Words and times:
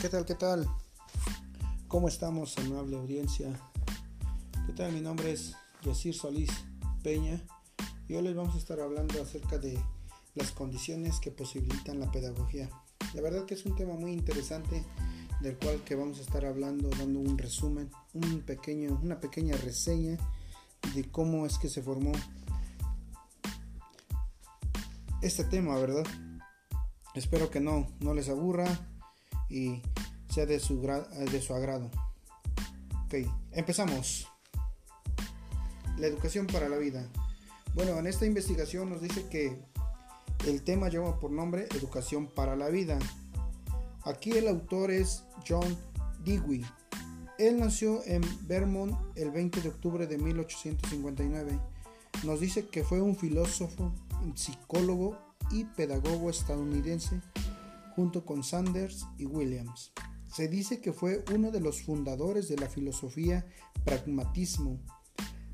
¿Qué 0.00 0.08
tal? 0.08 0.24
¿Qué 0.24 0.36
tal? 0.36 0.68
¿Cómo 1.88 2.06
estamos, 2.06 2.56
amable 2.58 2.96
audiencia? 2.96 3.48
¿Qué 4.64 4.72
tal? 4.72 4.92
Mi 4.92 5.00
nombre 5.00 5.32
es 5.32 5.56
Yacir 5.82 6.14
Solís 6.14 6.50
Peña 7.02 7.42
y 8.06 8.14
hoy 8.14 8.22
les 8.22 8.36
vamos 8.36 8.54
a 8.54 8.58
estar 8.58 8.78
hablando 8.78 9.20
acerca 9.20 9.58
de 9.58 9.76
las 10.36 10.52
condiciones 10.52 11.18
que 11.18 11.32
posibilitan 11.32 11.98
la 11.98 12.12
pedagogía. 12.12 12.70
La 13.12 13.22
verdad 13.22 13.44
que 13.44 13.54
es 13.54 13.66
un 13.66 13.74
tema 13.74 13.94
muy 13.94 14.12
interesante 14.12 14.84
del 15.40 15.58
cual 15.58 15.82
que 15.82 15.96
vamos 15.96 16.18
a 16.18 16.22
estar 16.22 16.46
hablando, 16.46 16.90
dando 16.90 17.18
un 17.18 17.36
resumen, 17.36 17.90
un 18.14 18.42
pequeño, 18.42 19.00
una 19.02 19.18
pequeña 19.18 19.56
reseña 19.56 20.16
de 20.94 21.10
cómo 21.10 21.44
es 21.44 21.58
que 21.58 21.68
se 21.68 21.82
formó 21.82 22.12
este 25.22 25.42
tema, 25.42 25.76
¿verdad? 25.76 26.06
Espero 27.14 27.50
que 27.50 27.58
no, 27.58 27.88
no 27.98 28.14
les 28.14 28.28
aburra 28.28 28.68
y 29.48 29.82
de 30.46 30.60
su, 30.60 30.80
de 30.80 31.40
su 31.40 31.54
agrado. 31.54 31.90
Ok, 33.06 33.14
empezamos. 33.52 34.28
La 35.98 36.06
educación 36.06 36.46
para 36.46 36.68
la 36.68 36.76
vida. 36.76 37.08
Bueno, 37.74 37.98
en 37.98 38.06
esta 38.06 38.26
investigación 38.26 38.90
nos 38.90 39.00
dice 39.00 39.28
que 39.28 39.58
el 40.46 40.62
tema 40.62 40.88
lleva 40.88 41.18
por 41.18 41.30
nombre 41.30 41.68
Educación 41.74 42.28
para 42.28 42.56
la 42.56 42.68
vida. 42.68 42.98
Aquí 44.04 44.32
el 44.32 44.48
autor 44.48 44.90
es 44.90 45.24
John 45.46 45.76
Dewey. 46.24 46.64
Él 47.38 47.60
nació 47.60 48.04
en 48.04 48.22
Vermont 48.46 48.96
el 49.16 49.30
20 49.30 49.60
de 49.60 49.68
octubre 49.68 50.06
de 50.06 50.18
1859. 50.18 51.58
Nos 52.24 52.40
dice 52.40 52.66
que 52.66 52.84
fue 52.84 53.00
un 53.00 53.16
filósofo, 53.16 53.92
psicólogo 54.34 55.16
y 55.50 55.64
pedagogo 55.64 56.30
estadounidense 56.30 57.20
junto 57.94 58.24
con 58.24 58.42
Sanders 58.42 59.06
y 59.18 59.26
Williams. 59.26 59.92
Se 60.32 60.48
dice 60.48 60.80
que 60.80 60.92
fue 60.92 61.24
uno 61.34 61.50
de 61.50 61.60
los 61.60 61.82
fundadores 61.82 62.48
de 62.48 62.56
la 62.56 62.68
filosofía 62.68 63.46
pragmatismo. 63.84 64.78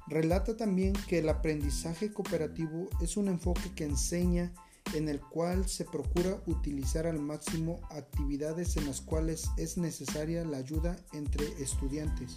Relata 0.06 0.56
también 0.56 0.92
que 1.08 1.20
el 1.20 1.28
aprendizaje 1.28 2.12
cooperativo 2.12 2.88
es 3.00 3.16
un 3.16 3.28
enfoque 3.28 3.72
que 3.74 3.84
enseña 3.84 4.52
en 4.92 5.08
el 5.08 5.20
cual 5.20 5.68
se 5.68 5.84
procura 5.84 6.42
utilizar 6.46 7.06
al 7.06 7.18
máximo 7.18 7.80
actividades 7.90 8.76
en 8.76 8.86
las 8.86 9.00
cuales 9.00 9.50
es 9.56 9.78
necesaria 9.78 10.44
la 10.44 10.58
ayuda 10.58 10.96
entre 11.12 11.46
estudiantes, 11.62 12.36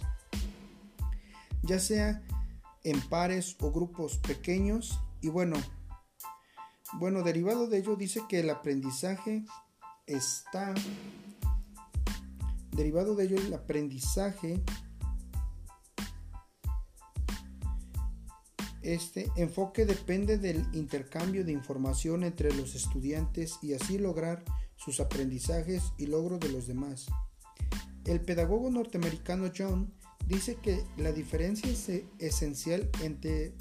ya 1.62 1.78
sea 1.78 2.22
en 2.84 3.00
pares 3.08 3.56
o 3.60 3.70
grupos 3.70 4.18
pequeños. 4.18 4.98
Y 5.20 5.28
bueno, 5.28 5.56
bueno, 6.94 7.22
derivado 7.22 7.68
de 7.68 7.78
ello 7.78 7.96
dice 7.96 8.22
que 8.28 8.40
el 8.40 8.50
aprendizaje 8.50 9.44
está 10.06 10.74
derivado 12.78 13.16
de 13.16 13.24
ello 13.24 13.36
el 13.36 13.52
aprendizaje 13.52 14.62
Este 18.80 19.30
enfoque 19.36 19.84
depende 19.84 20.38
del 20.38 20.64
intercambio 20.72 21.44
de 21.44 21.52
información 21.52 22.22
entre 22.22 22.54
los 22.54 22.74
estudiantes 22.74 23.58
y 23.60 23.74
así 23.74 23.98
lograr 23.98 24.42
sus 24.76 25.00
aprendizajes 25.00 25.82
y 25.98 26.06
logros 26.06 26.40
de 26.40 26.48
los 26.48 26.66
demás. 26.66 27.06
El 28.06 28.22
pedagogo 28.22 28.70
norteamericano 28.70 29.50
John 29.54 29.92
dice 30.26 30.54
que 30.54 30.86
la 30.96 31.12
diferencia 31.12 31.70
esencial 32.18 32.88
entre 33.02 33.54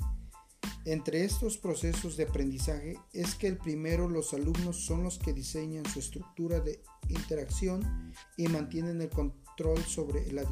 entre 0.85 1.25
estos 1.25 1.57
procesos 1.57 2.15
de 2.15 2.23
aprendizaje 2.23 2.97
es 3.11 3.35
que 3.35 3.47
el 3.47 3.57
primero 3.57 4.07
los 4.07 4.33
alumnos 4.33 4.85
son 4.85 5.03
los 5.03 5.19
que 5.19 5.33
diseñan 5.33 5.85
su 5.85 5.99
estructura 5.99 6.61
de 6.61 6.81
interacción 7.09 8.13
y 8.35 8.47
mantienen 8.47 9.01
el 9.01 9.09
control 9.09 9.83
sobre 9.83 10.31
las, 10.31 10.47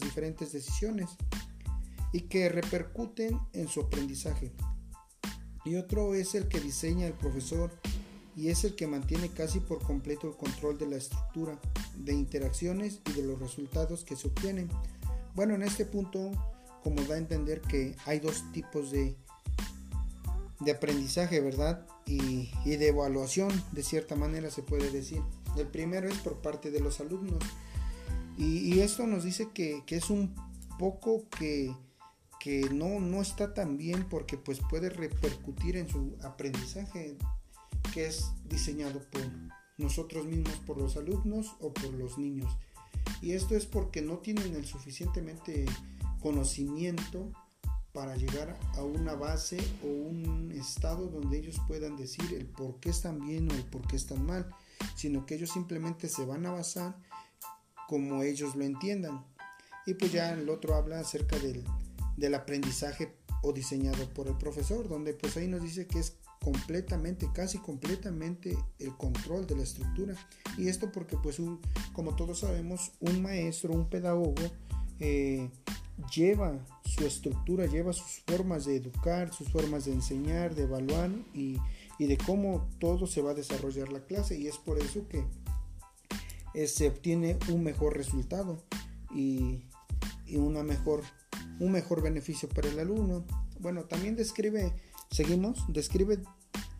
diferentes 0.00 0.52
decisiones 0.52 1.10
y 2.12 2.22
que 2.22 2.48
repercuten 2.48 3.38
en 3.52 3.68
su 3.68 3.80
aprendizaje. 3.80 4.52
Y 5.64 5.76
otro 5.76 6.14
es 6.14 6.34
el 6.34 6.48
que 6.48 6.60
diseña 6.60 7.06
el 7.06 7.14
profesor 7.14 7.70
y 8.36 8.48
es 8.48 8.64
el 8.64 8.74
que 8.74 8.86
mantiene 8.86 9.28
casi 9.28 9.60
por 9.60 9.82
completo 9.82 10.28
el 10.28 10.36
control 10.36 10.78
de 10.78 10.86
la 10.86 10.96
estructura, 10.96 11.60
de 11.96 12.12
interacciones 12.14 13.00
y 13.10 13.12
de 13.12 13.22
los 13.22 13.38
resultados 13.38 14.04
que 14.04 14.16
se 14.16 14.28
obtienen. 14.28 14.68
Bueno, 15.34 15.54
en 15.54 15.62
este 15.62 15.86
punto, 15.86 16.30
como 16.82 17.02
da 17.02 17.14
a 17.14 17.18
entender 17.18 17.60
que 17.60 17.94
hay 18.06 18.18
dos 18.18 18.42
tipos 18.52 18.90
de 18.90 19.16
de 20.64 20.72
aprendizaje, 20.72 21.40
¿verdad? 21.40 21.84
Y, 22.06 22.50
de 22.64 22.88
evaluación, 22.88 23.50
de 23.72 23.82
cierta 23.82 24.16
manera 24.16 24.50
se 24.50 24.62
puede 24.62 24.90
decir. 24.90 25.22
El 25.56 25.68
primero 25.68 26.08
es 26.08 26.18
por 26.18 26.40
parte 26.40 26.70
de 26.70 26.80
los 26.80 27.00
alumnos. 27.00 27.42
Y, 28.38 28.80
esto 28.80 29.06
nos 29.06 29.24
dice 29.24 29.50
que, 29.52 29.84
es 29.86 30.10
un 30.10 30.34
poco 30.78 31.28
que, 31.28 31.74
no, 32.72 32.98
no 32.98 33.20
está 33.20 33.54
tan 33.54 33.76
bien 33.76 34.08
porque 34.08 34.36
pues 34.36 34.60
puede 34.68 34.88
repercutir 34.90 35.76
en 35.76 35.88
su 35.88 36.16
aprendizaje 36.22 37.16
que 37.94 38.06
es 38.06 38.32
diseñado 38.48 39.00
por 39.10 39.22
nosotros 39.78 40.26
mismos, 40.26 40.54
por 40.66 40.78
los 40.78 40.96
alumnos 40.96 41.54
o 41.60 41.72
por 41.72 41.92
los 41.92 42.18
niños. 42.18 42.56
Y 43.20 43.32
esto 43.32 43.54
es 43.54 43.66
porque 43.66 44.02
no 44.02 44.18
tienen 44.18 44.54
el 44.54 44.64
suficientemente 44.64 45.66
conocimiento 46.20 47.30
para 47.92 48.16
llegar 48.16 48.58
a 48.74 48.82
una 48.82 49.14
base 49.14 49.58
o 49.84 49.86
un 49.86 50.50
estado 50.52 51.08
donde 51.08 51.38
ellos 51.38 51.60
puedan 51.68 51.96
decir 51.96 52.24
el 52.32 52.46
por 52.46 52.80
qué 52.80 52.88
están 52.88 53.20
bien 53.20 53.50
o 53.50 53.54
el 53.54 53.64
por 53.64 53.86
qué 53.86 53.96
están 53.96 54.24
mal, 54.24 54.48
sino 54.94 55.26
que 55.26 55.34
ellos 55.34 55.50
simplemente 55.50 56.08
se 56.08 56.24
van 56.24 56.46
a 56.46 56.52
basar 56.52 56.96
como 57.88 58.22
ellos 58.22 58.56
lo 58.56 58.64
entiendan. 58.64 59.24
Y 59.86 59.94
pues 59.94 60.12
ya 60.12 60.32
el 60.32 60.48
otro 60.48 60.74
habla 60.74 61.00
acerca 61.00 61.38
del, 61.38 61.64
del 62.16 62.34
aprendizaje 62.34 63.14
o 63.42 63.52
diseñado 63.52 64.08
por 64.14 64.28
el 64.28 64.36
profesor, 64.36 64.88
donde 64.88 65.14
pues 65.14 65.36
ahí 65.36 65.48
nos 65.48 65.62
dice 65.62 65.86
que 65.86 65.98
es 65.98 66.16
completamente, 66.42 67.28
casi 67.32 67.58
completamente 67.58 68.56
el 68.78 68.96
control 68.96 69.46
de 69.46 69.56
la 69.56 69.62
estructura. 69.62 70.14
Y 70.56 70.68
esto 70.68 70.90
porque 70.90 71.16
pues 71.16 71.40
como 71.92 72.16
todos 72.16 72.40
sabemos, 72.40 72.92
un 73.00 73.22
maestro, 73.22 73.72
un 73.72 73.88
pedagogo, 73.88 74.42
eh, 75.00 75.50
lleva 76.14 76.58
su 76.84 77.06
estructura, 77.06 77.66
lleva 77.66 77.92
sus 77.92 78.22
formas 78.26 78.64
de 78.64 78.76
educar, 78.76 79.32
sus 79.32 79.48
formas 79.50 79.84
de 79.84 79.92
enseñar, 79.92 80.54
de 80.54 80.64
evaluar 80.64 81.10
y, 81.34 81.58
de 81.98 82.18
cómo 82.18 82.68
todo 82.78 83.06
se 83.06 83.22
va 83.22 83.30
a 83.30 83.34
desarrollar 83.34 83.92
la 83.92 84.04
clase 84.04 84.38
y 84.38 84.48
es 84.48 84.58
por 84.58 84.78
eso 84.78 85.06
que 85.08 85.24
eh, 86.54 86.66
se 86.66 86.88
obtiene 86.88 87.38
un 87.50 87.62
mejor 87.62 87.96
resultado 87.96 88.62
y, 89.14 89.60
una 90.34 90.62
mejor, 90.62 91.02
un 91.60 91.72
mejor 91.72 92.02
beneficio 92.02 92.48
para 92.48 92.68
el 92.68 92.78
alumno. 92.78 93.24
Bueno, 93.60 93.84
también 93.84 94.16
describe, 94.16 94.72
seguimos, 95.10 95.64
describe 95.68 96.22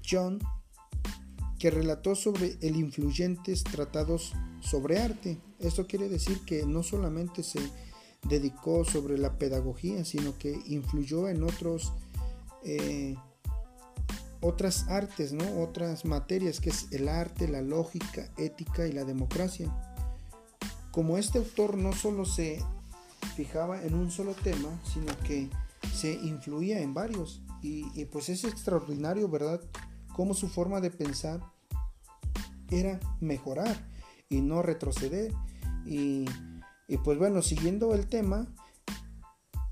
John 0.08 0.40
que 1.58 1.70
relató 1.70 2.14
sobre 2.14 2.56
el 2.60 2.76
influyentes 2.76 3.62
tratados 3.62 4.32
sobre 4.60 4.98
arte. 4.98 5.38
Esto 5.60 5.86
quiere 5.86 6.08
decir 6.08 6.40
que 6.44 6.66
no 6.66 6.82
solamente 6.82 7.42
se 7.42 7.60
dedicó 8.28 8.84
sobre 8.84 9.18
la 9.18 9.38
pedagogía, 9.38 10.04
sino 10.04 10.36
que 10.38 10.60
influyó 10.66 11.28
en 11.28 11.44
otros, 11.44 11.92
eh, 12.64 13.16
otras 14.42 14.88
artes, 14.88 15.32
¿no? 15.32 15.62
otras 15.62 16.04
materias, 16.04 16.60
que 16.60 16.70
es 16.70 16.88
el 16.92 17.08
arte, 17.08 17.48
la 17.48 17.62
lógica, 17.62 18.28
ética 18.36 18.86
y 18.86 18.92
la 18.92 19.04
democracia. 19.04 19.72
Como 20.90 21.16
este 21.16 21.38
autor 21.38 21.78
no 21.78 21.92
solo 21.92 22.24
se 22.24 22.62
fijaba 23.34 23.82
en 23.82 23.94
un 23.94 24.10
solo 24.10 24.34
tema, 24.34 24.68
sino 24.92 25.16
que 25.20 25.48
se 25.94 26.12
influía 26.12 26.80
en 26.80 26.92
varios. 26.92 27.42
Y, 27.62 28.04
pues 28.06 28.28
es 28.28 28.44
extraordinario, 28.44 29.28
¿verdad? 29.28 29.60
Cómo 30.14 30.34
su 30.34 30.48
forma 30.48 30.80
de 30.80 30.90
pensar 30.90 31.40
era 32.68 32.98
mejorar 33.20 33.88
y 34.28 34.40
no 34.40 34.62
retroceder. 34.62 35.32
Y 35.86 36.26
y 36.92 36.98
pues 36.98 37.16
bueno, 37.16 37.40
siguiendo 37.40 37.94
el 37.94 38.06
tema, 38.06 38.46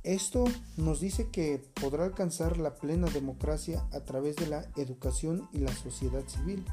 esto 0.03 0.45
nos 0.77 1.01
dice 1.01 1.29
que 1.29 1.63
podrá 1.81 2.05
alcanzar 2.05 2.57
la 2.57 2.75
plena 2.75 3.07
democracia 3.09 3.87
a 3.93 4.01
través 4.01 4.37
de 4.37 4.47
la 4.47 4.67
educación 4.77 5.49
y 5.53 5.59
la 5.59 5.75
sociedad 5.75 6.23
civil. 6.27 6.65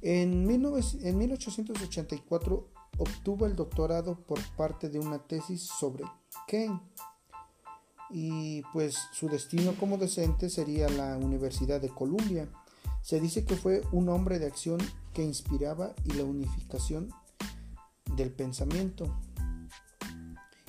En, 0.00 0.46
1884 0.46 2.68
obtuvo 2.98 3.44
el 3.44 3.54
doctorado 3.54 4.14
por 4.14 4.40
parte 4.56 4.88
de 4.88 4.98
una 4.98 5.18
tesis 5.18 5.62
sobre 5.62 6.04
Kane 6.48 6.80
y 8.08 8.62
pues 8.72 8.96
su 9.12 9.28
destino 9.28 9.74
como 9.78 9.98
docente 9.98 10.48
sería 10.48 10.88
la 10.88 11.18
Universidad 11.18 11.80
de 11.80 11.90
Columbia. 11.90 12.48
Se 13.02 13.20
dice 13.20 13.44
que 13.44 13.56
fue 13.56 13.82
un 13.92 14.08
hombre 14.08 14.38
de 14.38 14.46
acción 14.46 14.78
que 15.12 15.22
inspiraba 15.22 15.94
y 16.04 16.12
la 16.12 16.24
unificación 16.24 17.10
del 18.16 18.32
pensamiento 18.32 19.14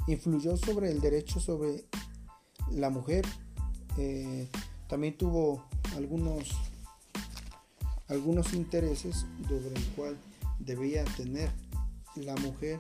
influyó 0.08 0.58
sobre 0.58 0.92
el 0.92 1.00
derecho 1.00 1.40
sobre 1.40 1.86
la 2.72 2.90
mujer. 2.90 3.26
Eh, 3.98 4.48
también 4.88 5.18
tuvo 5.18 5.64
algunos, 5.96 6.50
algunos 8.08 8.54
intereses 8.54 9.26
sobre 9.48 9.76
el 9.76 9.86
cual 9.96 10.18
debía 10.60 11.04
tener 11.06 11.52
la 12.16 12.36
mujer 12.38 12.80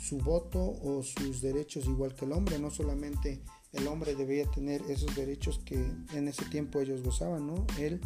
su 0.00 0.18
voto 0.18 0.60
o 0.60 1.02
sus 1.02 1.40
derechos 1.40 1.86
igual 1.86 2.14
que 2.14 2.24
el 2.26 2.32
hombre, 2.32 2.58
no 2.58 2.70
solamente 2.70 3.42
el 3.72 3.88
hombre 3.88 4.14
debía 4.14 4.48
tener 4.50 4.82
esos 4.88 5.14
derechos 5.16 5.60
que 5.64 5.74
en 6.12 6.28
ese 6.28 6.44
tiempo 6.44 6.80
ellos 6.80 7.02
gozaban, 7.02 7.46
¿no? 7.46 7.66
Él 7.78 8.00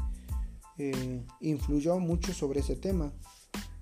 eh, 0.78 1.22
influyó 1.40 1.98
mucho 1.98 2.32
sobre 2.32 2.60
ese 2.60 2.76
tema. 2.76 3.12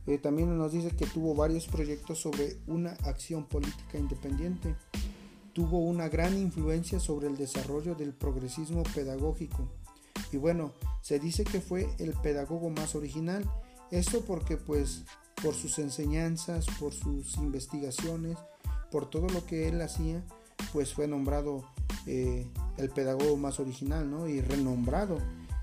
Eh, 0.09 0.17
también 0.17 0.57
nos 0.57 0.73
dice 0.73 0.97
que 0.97 1.05
tuvo 1.05 1.35
varios 1.35 1.67
proyectos 1.67 2.19
sobre 2.19 2.57
una 2.67 2.93
acción 3.05 3.45
política 3.45 3.99
independiente. 3.99 4.75
Tuvo 5.53 5.81
una 5.81 6.09
gran 6.09 6.37
influencia 6.39 6.99
sobre 6.99 7.27
el 7.27 7.37
desarrollo 7.37 7.95
del 7.95 8.15
progresismo 8.15 8.85
pedagógico. 8.95 9.69
Y 10.33 10.39
bueno, 10.39 10.73
se 11.03 11.19
dice 11.19 11.45
que 11.45 11.61
fue 11.61 11.91
el 11.99 12.15
pedagogo 12.15 12.71
más 12.71 12.95
original. 12.95 13.45
Esto 13.91 14.23
porque 14.23 14.57
pues 14.57 15.05
por 15.43 15.55
sus 15.55 15.79
enseñanzas, 15.79 16.65
por 16.81 16.95
sus 16.95 17.37
investigaciones, 17.37 18.39
por 18.91 19.11
todo 19.11 19.29
lo 19.29 19.45
que 19.45 19.69
él 19.69 19.83
hacía, 19.83 20.25
pues 20.73 20.95
fue 20.95 21.07
nombrado 21.07 21.65
eh, 22.07 22.51
el 22.79 22.89
pedagogo 22.89 23.37
más 23.37 23.61
original 23.61 24.11
¿no? 24.11 24.27
y 24.27 24.41
renombrado. 24.41 25.19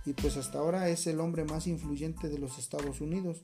Y 0.06 0.14
pues 0.14 0.38
hasta 0.38 0.60
ahora 0.60 0.88
es 0.90 1.08
el 1.08 1.20
hombre 1.20 1.46
más 1.46 1.66
influyente 1.66 2.30
de 2.30 2.38
los 2.38 2.60
Estados 2.60 3.02
Unidos. 3.02 3.44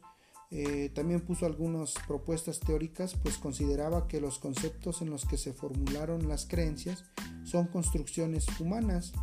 Eh, 0.53 0.91
también 0.93 1.21
puso 1.21 1.45
algunas 1.45 1.93
propuestas 2.07 2.59
teóricas, 2.59 3.15
pues 3.15 3.37
consideraba 3.37 4.07
que 4.09 4.19
los 4.19 4.37
conceptos 4.37 5.01
en 5.01 5.09
los 5.09 5.25
que 5.25 5.37
se 5.37 5.53
formularon 5.53 6.27
las 6.27 6.45
creencias 6.45 7.05
son 7.45 7.67
construcciones 7.67 8.45
humanas, 8.59 9.13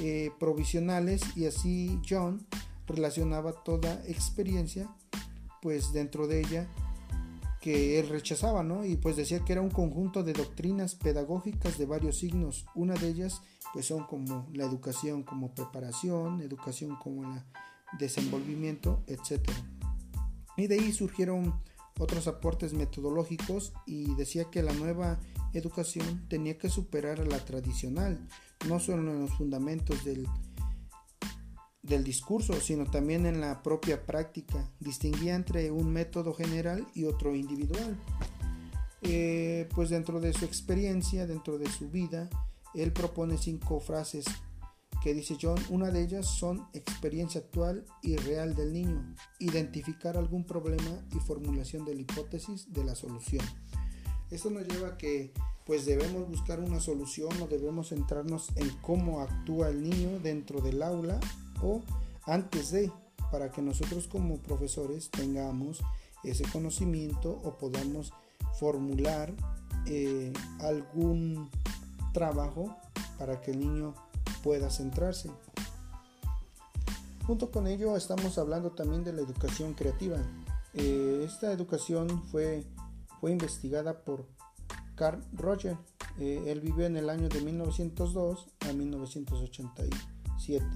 eh, 0.00 0.30
provisionales, 0.40 1.20
y 1.36 1.44
así 1.44 2.00
John 2.08 2.46
relacionaba 2.86 3.52
toda 3.62 4.02
experiencia, 4.06 4.88
pues 5.60 5.92
dentro 5.92 6.26
de 6.26 6.40
ella 6.40 6.68
que 7.60 7.98
él 7.98 8.08
rechazaba, 8.08 8.62
¿no? 8.62 8.84
Y 8.84 8.96
pues 8.96 9.16
decía 9.16 9.40
que 9.44 9.52
era 9.52 9.62
un 9.62 9.70
conjunto 9.70 10.22
de 10.22 10.34
doctrinas 10.34 10.94
pedagógicas 10.94 11.78
de 11.78 11.86
varios 11.86 12.18
signos. 12.18 12.66
Una 12.74 12.92
de 12.92 13.08
ellas, 13.08 13.40
pues 13.72 13.86
son 13.86 14.04
como 14.04 14.46
la 14.52 14.64
educación 14.64 15.22
como 15.22 15.54
preparación, 15.54 16.42
educación 16.42 16.96
como 16.96 17.24
el 17.24 17.40
desenvolvimiento, 17.98 19.02
etc. 19.06 19.50
Y 20.56 20.66
de 20.66 20.76
ahí 20.76 20.92
surgieron 20.92 21.60
otros 21.98 22.26
aportes 22.26 22.72
metodológicos 22.72 23.72
y 23.86 24.14
decía 24.14 24.50
que 24.50 24.62
la 24.62 24.72
nueva 24.72 25.20
educación 25.52 26.26
tenía 26.28 26.58
que 26.58 26.68
superar 26.68 27.20
a 27.20 27.24
la 27.24 27.44
tradicional, 27.44 28.28
no 28.68 28.80
solo 28.80 29.12
en 29.12 29.20
los 29.20 29.36
fundamentos 29.36 30.04
del 30.04 30.26
del 31.84 32.02
discurso, 32.02 32.54
sino 32.60 32.86
también 32.86 33.26
en 33.26 33.40
la 33.40 33.62
propia 33.62 34.04
práctica. 34.04 34.70
Distinguía 34.80 35.34
entre 35.34 35.70
un 35.70 35.92
método 35.92 36.32
general 36.32 36.86
y 36.94 37.04
otro 37.04 37.34
individual. 37.34 37.96
Eh, 39.02 39.68
pues 39.74 39.90
dentro 39.90 40.18
de 40.18 40.32
su 40.32 40.46
experiencia, 40.46 41.26
dentro 41.26 41.58
de 41.58 41.70
su 41.70 41.90
vida, 41.90 42.30
él 42.74 42.92
propone 42.92 43.36
cinco 43.36 43.80
frases 43.80 44.24
que 45.04 45.12
dice 45.12 45.36
John. 45.40 45.58
Una 45.68 45.90
de 45.90 46.02
ellas 46.02 46.26
son 46.26 46.66
experiencia 46.72 47.42
actual 47.42 47.84
y 48.00 48.16
real 48.16 48.54
del 48.54 48.72
niño, 48.72 49.14
identificar 49.38 50.16
algún 50.16 50.44
problema 50.44 50.98
y 51.14 51.18
formulación 51.20 51.84
de 51.84 51.94
la 51.94 52.00
hipótesis 52.00 52.72
de 52.72 52.84
la 52.84 52.94
solución. 52.94 53.44
Esto 54.30 54.48
nos 54.48 54.66
lleva 54.66 54.88
a 54.88 54.96
que 54.96 55.34
pues 55.66 55.84
debemos 55.84 56.26
buscar 56.26 56.58
una 56.58 56.80
solución 56.80 57.30
o 57.42 57.46
debemos 57.46 57.90
centrarnos 57.90 58.48
en 58.56 58.70
cómo 58.80 59.20
actúa 59.20 59.68
el 59.68 59.82
niño 59.82 60.20
dentro 60.20 60.62
del 60.62 60.82
aula 60.82 61.20
o 61.62 61.82
antes 62.24 62.70
de, 62.70 62.90
para 63.30 63.52
que 63.52 63.60
nosotros 63.60 64.08
como 64.08 64.38
profesores 64.38 65.10
tengamos 65.10 65.82
ese 66.22 66.44
conocimiento 66.44 67.42
o 67.44 67.58
podamos 67.58 68.14
formular 68.58 69.34
eh, 69.84 70.32
algún 70.60 71.50
trabajo 72.14 72.74
para 73.18 73.42
que 73.42 73.50
el 73.50 73.60
niño 73.60 73.94
pueda 74.44 74.68
centrarse. 74.68 75.30
Junto 77.26 77.50
con 77.50 77.66
ello 77.66 77.96
estamos 77.96 78.36
hablando 78.36 78.72
también 78.72 79.02
de 79.02 79.14
la 79.14 79.22
educación 79.22 79.72
creativa. 79.72 80.18
Eh, 80.74 81.24
esta 81.24 81.50
educación 81.50 82.22
fue, 82.30 82.66
fue 83.20 83.32
investigada 83.32 84.04
por 84.04 84.26
Carl 84.94 85.24
Roger. 85.32 85.78
Eh, 86.18 86.44
él 86.48 86.60
vivió 86.60 86.84
en 86.84 86.98
el 86.98 87.08
año 87.08 87.30
de 87.30 87.40
1902 87.40 88.46
a 88.68 88.72
1987. 88.74 90.66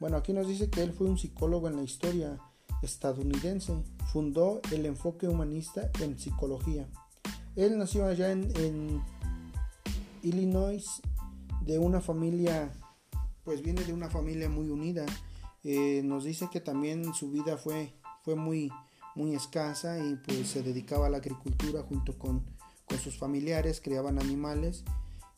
Bueno, 0.00 0.16
aquí 0.16 0.32
nos 0.32 0.48
dice 0.48 0.70
que 0.70 0.82
él 0.82 0.92
fue 0.92 1.06
un 1.06 1.18
psicólogo 1.18 1.68
en 1.68 1.76
la 1.76 1.82
historia 1.82 2.38
estadounidense. 2.82 3.74
Fundó 4.10 4.62
el 4.72 4.86
enfoque 4.86 5.28
humanista 5.28 5.90
en 6.00 6.18
psicología. 6.18 6.88
Él 7.56 7.78
nació 7.78 8.06
allá 8.06 8.32
en, 8.32 9.02
Illinois 10.22 11.02
de 11.64 11.78
una 11.78 12.00
familia, 12.00 12.72
pues 13.44 13.62
viene 13.62 13.82
de 13.84 13.92
una 13.92 14.10
familia 14.10 14.48
muy 14.48 14.68
unida. 14.68 15.06
Eh, 15.62 16.02
nos 16.04 16.24
dice 16.24 16.48
que 16.52 16.60
también 16.60 17.14
su 17.14 17.30
vida 17.30 17.56
fue, 17.56 17.94
fue 18.22 18.34
muy, 18.36 18.70
muy 19.14 19.34
escasa 19.34 19.98
y 19.98 20.16
pues 20.16 20.48
se 20.48 20.62
dedicaba 20.62 21.06
a 21.06 21.10
la 21.10 21.18
agricultura 21.18 21.82
junto 21.82 22.18
con, 22.18 22.44
con 22.86 22.98
sus 22.98 23.18
familiares, 23.18 23.80
criaban 23.80 24.18
animales 24.18 24.84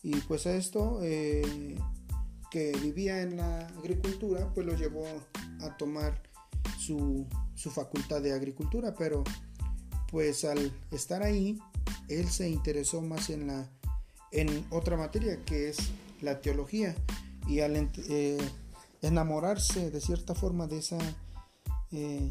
y 0.02 0.14
pues 0.20 0.46
esto 0.46 1.00
eh, 1.02 1.76
que 2.50 2.70
vivía 2.80 3.22
en 3.22 3.36
la 3.36 3.66
agricultura, 3.66 4.52
pues 4.54 4.64
lo 4.64 4.76
llevó 4.76 5.04
a 5.60 5.76
tomar 5.76 6.22
su, 6.78 7.26
facultad 7.56 8.22
de 8.22 8.32
agricultura, 8.32 8.94
pero 8.94 9.24
pues 10.08 10.44
al 10.44 10.72
estar 10.92 11.24
ahí, 11.24 11.58
él 12.08 12.28
se 12.28 12.48
interesó 12.48 13.02
más 13.02 13.30
en, 13.30 13.48
la, 13.48 13.68
en 14.30 14.64
otra 14.70 14.96
materia 14.96 15.44
que 15.44 15.70
es 15.70 15.76
la 16.20 16.40
teología. 16.40 16.94
Y 17.48 17.60
al 17.60 17.76
eh, 18.08 18.38
enamorarse 19.02 19.90
de 19.90 20.00
cierta 20.00 20.34
forma 20.34 20.66
de 20.66 20.78
esa 20.78 20.98
eh, 21.92 22.28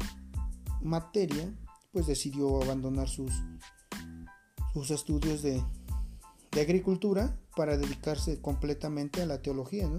materia, 0.82 1.52
pues 1.92 2.06
decidió 2.06 2.62
abandonar 2.62 3.08
sus, 3.08 3.32
sus 4.72 4.90
estudios 4.90 5.42
de, 5.42 5.62
agricultura 6.60 7.38
para 7.54 7.76
dedicarse 7.76 8.40
completamente 8.40 9.20
a 9.20 9.26
la 9.26 9.42
teología, 9.42 9.90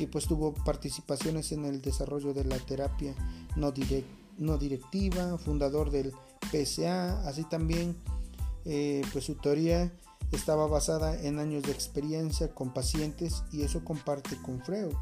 Y 0.00 0.06
pues 0.06 0.26
tuvo 0.26 0.52
participaciones 0.52 1.52
en 1.52 1.64
el 1.64 1.80
desarrollo 1.80 2.34
de 2.34 2.44
la 2.44 2.58
terapia 2.58 3.14
no, 3.54 3.72
no 4.38 4.58
directiva, 4.58 5.38
fundador 5.38 5.90
del 5.92 6.12
PSA, 6.50 7.28
así 7.28 7.44
también 7.44 7.96
eh, 8.64 9.02
pues 9.12 9.24
su 9.24 9.36
teoría 9.36 9.92
estaba 10.30 10.66
basada 10.66 11.20
en 11.20 11.38
años 11.38 11.62
de 11.64 11.72
experiencia 11.72 12.54
con 12.54 12.72
pacientes 12.72 13.42
y 13.52 13.62
eso 13.62 13.84
comparte 13.84 14.36
con 14.42 14.62
Freud, 14.62 14.94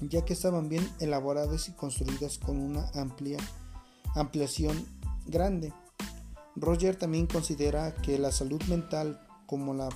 ya 0.00 0.24
que 0.24 0.32
estaban 0.32 0.68
bien 0.68 0.88
elaboradas 1.00 1.68
y 1.68 1.72
construidas 1.72 2.38
con 2.38 2.58
una 2.58 2.88
amplia 2.94 3.38
ampliación 4.14 4.86
grande. 5.26 5.72
Roger 6.56 6.96
también 6.96 7.26
considera 7.26 7.94
que 7.94 8.18
la 8.18 8.30
salud 8.30 8.62
mental 8.64 9.20
como 9.46 9.74
la 9.74 9.88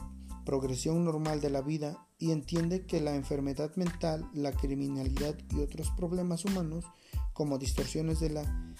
progresión 0.45 1.05
normal 1.05 1.41
de 1.41 1.51
la 1.51 1.61
vida 1.61 1.97
y 2.19 2.33
entiende 2.33 2.85
que 2.85 3.01
la 3.01 3.15
enfermedad 3.15 3.75
mental, 3.77 4.29
la 4.35 4.53
criminalidad 4.53 5.37
y 5.51 5.61
otros 5.61 5.91
problemas 5.91 6.45
humanos, 6.45 6.85
como 7.33 7.59
distorsiones 7.59 8.19
de 8.19 8.31
la 8.31 8.75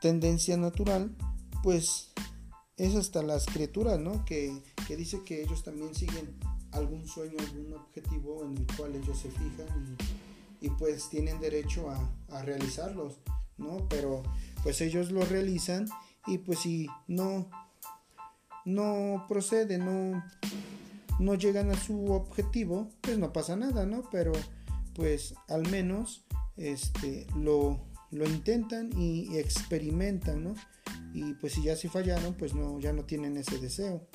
tendencia 0.00 0.56
natural, 0.56 1.14
pues 1.62 2.12
es 2.76 2.94
hasta 2.94 3.22
las 3.22 3.46
criaturas, 3.46 3.98
¿no? 3.98 4.24
Que, 4.24 4.62
dice 4.88 5.22
que 5.24 5.42
ellos 5.42 5.62
también 5.62 5.94
siguen 5.94 6.36
algún 6.72 7.06
sueño, 7.06 7.36
algún 7.38 7.72
objetivo 7.74 8.44
en 8.44 8.58
el 8.58 8.66
cual 8.76 8.94
ellos 8.94 9.18
se 9.18 9.30
fijan 9.30 9.96
y, 10.60 10.70
pues 10.70 11.08
tienen 11.10 11.40
derecho 11.40 11.90
a, 11.90 12.10
a, 12.30 12.42
realizarlos, 12.42 13.18
¿no? 13.56 13.86
Pero 13.88 14.22
pues 14.62 14.80
ellos 14.80 15.10
lo 15.10 15.24
realizan 15.24 15.86
y 16.26 16.38
pues 16.38 16.60
si 16.60 16.88
no, 17.06 17.48
no 18.64 19.24
procede, 19.28 19.78
no 19.78 20.22
no 21.18 21.34
llegan 21.34 21.70
a 21.70 21.76
su 21.76 22.12
objetivo, 22.12 22.88
pues 23.00 23.18
no 23.18 23.32
pasa 23.32 23.56
nada, 23.56 23.86
¿no? 23.86 24.02
Pero 24.10 24.32
pues 24.94 25.34
al 25.48 25.68
menos 25.70 26.24
este, 26.56 27.26
lo, 27.36 27.80
lo 28.10 28.28
intentan 28.28 28.90
y, 28.96 29.36
experimentan, 29.38 30.44
¿no? 30.44 30.54
Y 31.12 31.34
pues 31.34 31.54
si 31.54 31.62
ya 31.62 31.76
se 31.76 31.88
fallaron, 31.88 32.34
pues 32.34 32.54
no, 32.54 32.78
ya 32.78 32.92
no 32.92 33.04
tienen 33.04 33.36
ese 33.36 33.58
deseo. 33.58 34.06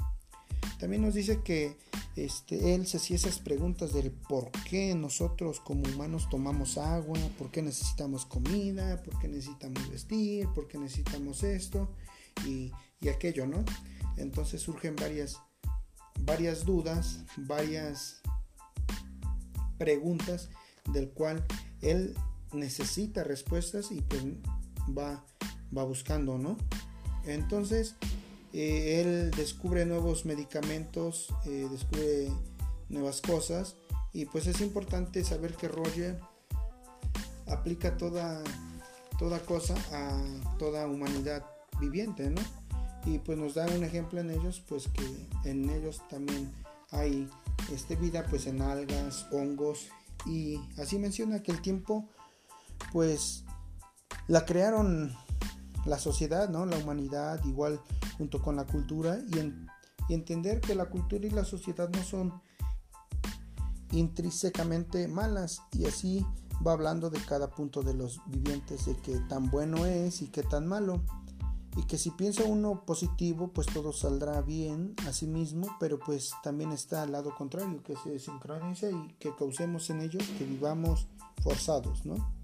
También 0.80 1.02
nos 1.02 1.14
dice 1.14 1.42
que 1.44 1.78
este, 2.16 2.76
él 2.76 2.88
se 2.88 2.98
hacía 2.98 3.16
esas 3.16 3.40
preguntas 3.40 3.94
del 3.94 4.12
por 4.12 4.52
qué 4.70 4.94
nosotros 4.96 5.60
como 5.60 5.84
humanos 5.84 6.28
tomamos 6.30 6.78
agua, 6.78 7.18
por 7.38 7.52
qué 7.52 7.62
necesitamos 7.62 8.26
comida, 8.26 9.02
por 9.04 9.18
qué 9.20 9.28
necesitamos 9.28 9.90
vestir, 9.90 10.48
por 10.54 10.68
qué 10.68 10.78
necesitamos 10.78 11.44
esto 11.44 11.90
y, 12.46 12.72
y 13.00 13.10
aquello, 13.10 13.48
¿no? 13.48 13.64
Entonces 14.18 14.62
surgen 14.62 14.96
varias 14.96 15.40
varias 16.26 16.66
dudas, 16.66 17.24
varias 17.38 18.22
preguntas 19.78 20.50
del 20.92 21.10
cual 21.10 21.46
él 21.82 22.16
necesita 22.54 23.24
respuestas 23.24 23.92
y 23.92 24.02
pues 24.02 24.24
va, 24.98 25.24
va 25.76 25.84
buscando, 25.84 26.38
¿no? 26.38 26.58
Entonces, 27.26 27.96
eh, 28.54 29.02
él 29.02 29.32
descubre 29.32 29.86
nuevos 29.86 30.26
medicamentos, 30.26 31.34
eh, 31.46 31.68
descubre 31.72 32.30
nuevas 32.90 33.22
cosas 33.22 33.76
y 34.14 34.26
pues 34.26 34.48
es 34.48 34.60
importante 34.62 35.24
saber 35.24 35.56
que 35.56 35.68
Roger 35.68 36.20
aplica 37.48 37.96
toda, 37.98 38.44
toda 39.18 39.40
cosa 39.40 39.76
a 39.92 40.58
toda 40.58 40.88
humanidad 40.88 41.46
viviente, 41.80 42.30
¿no? 42.30 42.42
Y 43.06 43.20
pues 43.20 43.38
nos 43.38 43.56
da 43.56 43.66
un 43.68 43.84
ejemplo 43.84 44.20
en 44.20 44.30
ellos, 44.30 44.62
pues 44.68 44.88
que 44.90 45.50
en 45.50 45.70
ellos 45.70 46.02
también 46.10 46.52
hay 46.92 47.28
este, 47.74 47.96
vida 47.96 48.26
pues 48.30 48.48
en 48.48 48.62
algas, 48.62 49.26
hongos 49.32 49.88
y 50.26 50.60
así 50.78 51.00
menciona 51.00 51.42
que 51.42 51.52
el 51.52 51.62
tiempo 51.62 52.10
pues 52.92 53.46
la 54.28 54.46
crearon 54.46 55.16
la 55.86 56.00
sociedad, 56.00 56.50
¿no? 56.50 56.66
La 56.66 56.78
humanidad 56.78 57.44
igual 57.46 57.82
junto 58.18 58.42
con 58.42 58.56
la 58.56 58.66
cultura 58.66 59.20
y, 59.28 59.54
entender 60.14 60.60
que 60.60 60.76
la 60.76 60.90
cultura 60.90 61.26
y 61.26 61.30
la 61.30 61.46
sociedad 61.46 61.90
no 61.90 62.04
son 62.04 62.42
intrínsecamente 63.92 65.08
malas 65.08 65.62
y 65.72 65.86
así 65.86 66.26
va 66.66 66.74
hablando 66.74 67.10
de 67.10 67.20
cada 67.20 67.50
punto 67.50 67.82
de 67.82 67.94
los 67.94 68.20
vivientes, 68.28 68.88
de 68.88 68.98
qué 68.98 69.20
tan 69.30 69.50
bueno 69.50 69.86
es 69.86 70.22
y 70.22 70.28
qué 70.28 70.44
tan 70.44 70.68
malo. 70.68 71.02
Y 71.78 71.84
que 71.84 71.98
si 71.98 72.12
piensa 72.12 72.44
uno 72.44 72.84
positivo, 72.86 73.54
pues 73.54 73.68
todo 73.68 73.94
saldrá 73.94 74.42
bien 74.42 74.96
a 75.08 75.14
sí 75.14 75.28
mismo, 75.28 75.78
pero 75.80 75.98
pues 75.98 76.34
también 76.44 76.74
está 76.74 77.04
al 77.04 77.14
lado 77.14 77.34
contrario, 77.34 77.82
que 77.82 77.96
se 77.96 78.20
sincronice 78.20 78.92
y 78.92 79.14
que 79.14 79.34
causemos 79.34 79.90
en 79.90 80.02
ello 80.02 80.20
que 80.38 80.44
vivamos 80.44 81.08
forzados, 81.42 82.06
¿no? 82.06 82.41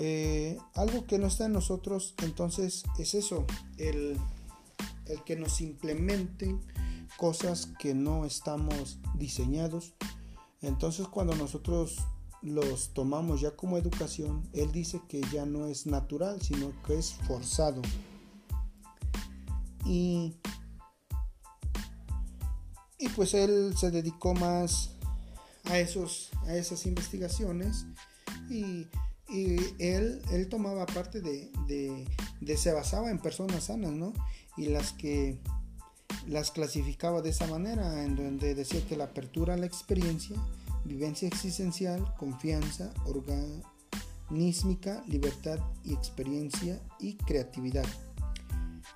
Eh, 0.00 0.56
algo 0.74 1.06
que 1.06 1.18
no 1.18 1.26
está 1.26 1.46
en 1.46 1.52
nosotros, 1.52 2.14
entonces 2.22 2.84
es 2.98 3.14
eso, 3.14 3.44
el, 3.78 4.16
el 5.06 5.24
que 5.24 5.34
nos 5.34 5.60
implementen 5.60 6.60
cosas 7.16 7.70
que 7.80 7.94
no 7.94 8.24
estamos 8.24 8.98
diseñados. 9.14 9.94
Entonces 10.62 11.08
cuando 11.08 11.34
nosotros 11.34 11.98
los 12.42 12.94
tomamos 12.94 13.40
ya 13.40 13.56
como 13.56 13.76
educación, 13.76 14.48
él 14.52 14.70
dice 14.70 15.02
que 15.08 15.20
ya 15.32 15.44
no 15.44 15.66
es 15.66 15.86
natural, 15.86 16.40
sino 16.40 16.72
que 16.84 16.96
es 16.98 17.14
forzado. 17.26 17.82
Y, 19.84 20.36
y 22.98 23.08
pues 23.10 23.34
él 23.34 23.74
se 23.76 23.90
dedicó 23.90 24.34
más 24.34 24.92
a, 25.64 25.78
esos, 25.78 26.30
a 26.46 26.54
esas 26.54 26.86
investigaciones 26.86 27.86
y, 28.48 28.86
él, 29.30 30.22
él 30.30 30.48
tomaba 30.48 30.86
parte 30.86 31.20
de, 31.20 31.50
de, 32.40 32.56
se 32.56 32.72
basaba 32.72 33.10
en 33.10 33.18
personas 33.18 33.64
sanas, 33.64 33.92
¿no? 33.92 34.12
Y 34.56 34.68
las 34.68 34.92
que 34.92 35.38
las 36.26 36.50
clasificaba 36.50 37.22
de 37.22 37.30
esa 37.30 37.46
manera, 37.46 38.04
en 38.04 38.16
donde 38.16 38.54
decía 38.54 38.84
que 38.86 38.96
la 38.96 39.04
apertura 39.04 39.54
a 39.54 39.56
la 39.56 39.66
experiencia 39.66 40.36
vivencia 40.88 41.28
existencial, 41.28 42.14
confianza, 42.16 42.92
organísmica, 43.04 45.02
libertad 45.06 45.58
y 45.84 45.92
experiencia 45.92 46.80
y 46.98 47.14
creatividad. 47.14 47.86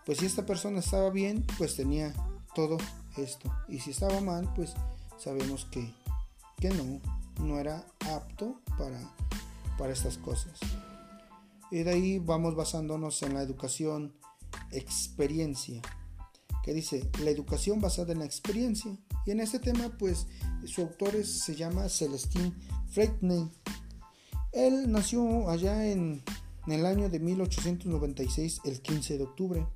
Pues 0.05 0.19
si 0.19 0.27
esta 0.27 0.45
persona 0.45 0.81
estaba 0.81 1.11
bien, 1.11 1.47
pues 1.59 1.77
tenía 1.77 2.13
todo 2.55 2.79
esto. 3.17 3.53
Y 3.69 3.79
si 3.79 3.91
estaba 3.91 4.21
mal, 4.21 4.53
pues 4.55 4.75
sabemos 5.19 5.67
que, 5.67 5.93
que 6.59 6.71
no, 6.71 7.01
no 7.45 7.59
era 7.61 7.87
apto 8.11 8.61
para, 8.79 8.99
para 9.79 9.93
estas 9.93 10.19
cosas. 10.19 10.59
Y 11.71 11.83
de 11.85 11.91
ahí 11.91 12.19
vamos 12.19 12.55
basándonos 12.55 13.23
en 13.23 13.35
la 13.35 13.43
educación 13.43 14.15
experiencia, 14.71 15.81
que 16.63 16.75
dice 16.75 17.11
la 17.23 17.31
educación 17.31 17.81
basada 17.81 18.13
en 18.13 18.21
la 18.21 18.25
experiencia. 18.25 18.97
Y 19.25 19.31
en 19.31 19.41
este 19.41 19.59
tema, 19.59 19.89
pues 19.99 20.27
su 20.67 20.83
autor 20.83 21.25
se 21.25 21.55
llama 21.55 21.89
Celestin 21.89 22.55
Freitney. 22.91 23.51
Él 24.53 24.91
nació 24.93 25.49
allá 25.49 25.91
en, 25.91 26.23
en 26.67 26.73
el 26.73 26.85
año 26.85 27.09
de 27.09 27.19
1896, 27.21 28.61
el 28.65 28.83
15 28.83 29.19
de 29.19 29.25
octubre. 29.25 29.67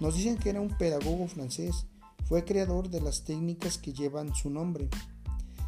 Nos 0.00 0.16
dicen 0.16 0.36
que 0.36 0.50
era 0.50 0.60
un 0.60 0.76
pedagogo 0.76 1.26
francés. 1.28 1.86
Fue 2.26 2.44
creador 2.44 2.90
de 2.90 3.00
las 3.00 3.24
técnicas 3.24 3.78
que 3.78 3.92
llevan 3.92 4.34
su 4.34 4.50
nombre. 4.50 4.88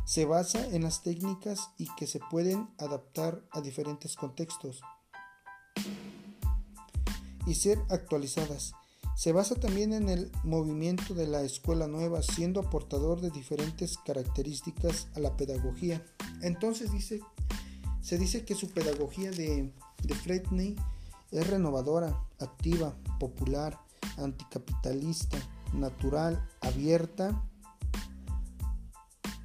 Se 0.06 0.24
basa 0.24 0.66
en 0.68 0.84
las 0.84 1.02
técnicas 1.02 1.68
y 1.76 1.86
que 1.96 2.06
se 2.06 2.20
pueden 2.30 2.70
adaptar 2.78 3.42
a 3.50 3.60
diferentes 3.60 4.16
contextos 4.16 4.80
y 7.46 7.54
ser 7.54 7.78
actualizadas 7.90 8.72
se 9.16 9.32
basa 9.32 9.54
también 9.54 9.94
en 9.94 10.10
el 10.10 10.30
movimiento 10.44 11.14
de 11.14 11.26
la 11.26 11.40
escuela 11.40 11.86
nueva, 11.86 12.20
siendo 12.20 12.60
aportador 12.60 13.22
de 13.22 13.30
diferentes 13.30 13.96
características 13.96 15.08
a 15.14 15.20
la 15.20 15.34
pedagogía. 15.38 16.04
Entonces 16.42 16.92
dice, 16.92 17.20
se 18.02 18.18
dice 18.18 18.44
que 18.44 18.54
su 18.54 18.68
pedagogía 18.68 19.30
de, 19.30 19.72
de 20.02 20.76
es 21.30 21.46
renovadora, 21.46 22.14
activa, 22.38 22.94
popular, 23.18 23.80
anticapitalista, 24.18 25.38
natural, 25.72 26.46
abierta, 26.60 27.42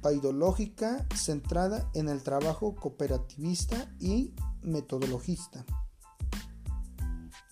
paidológica, 0.02 1.06
centrada 1.14 1.90
en 1.94 2.08
el 2.08 2.22
trabajo 2.22 2.74
cooperativista 2.74 3.90
y 4.00 4.34
metodologista 4.62 5.64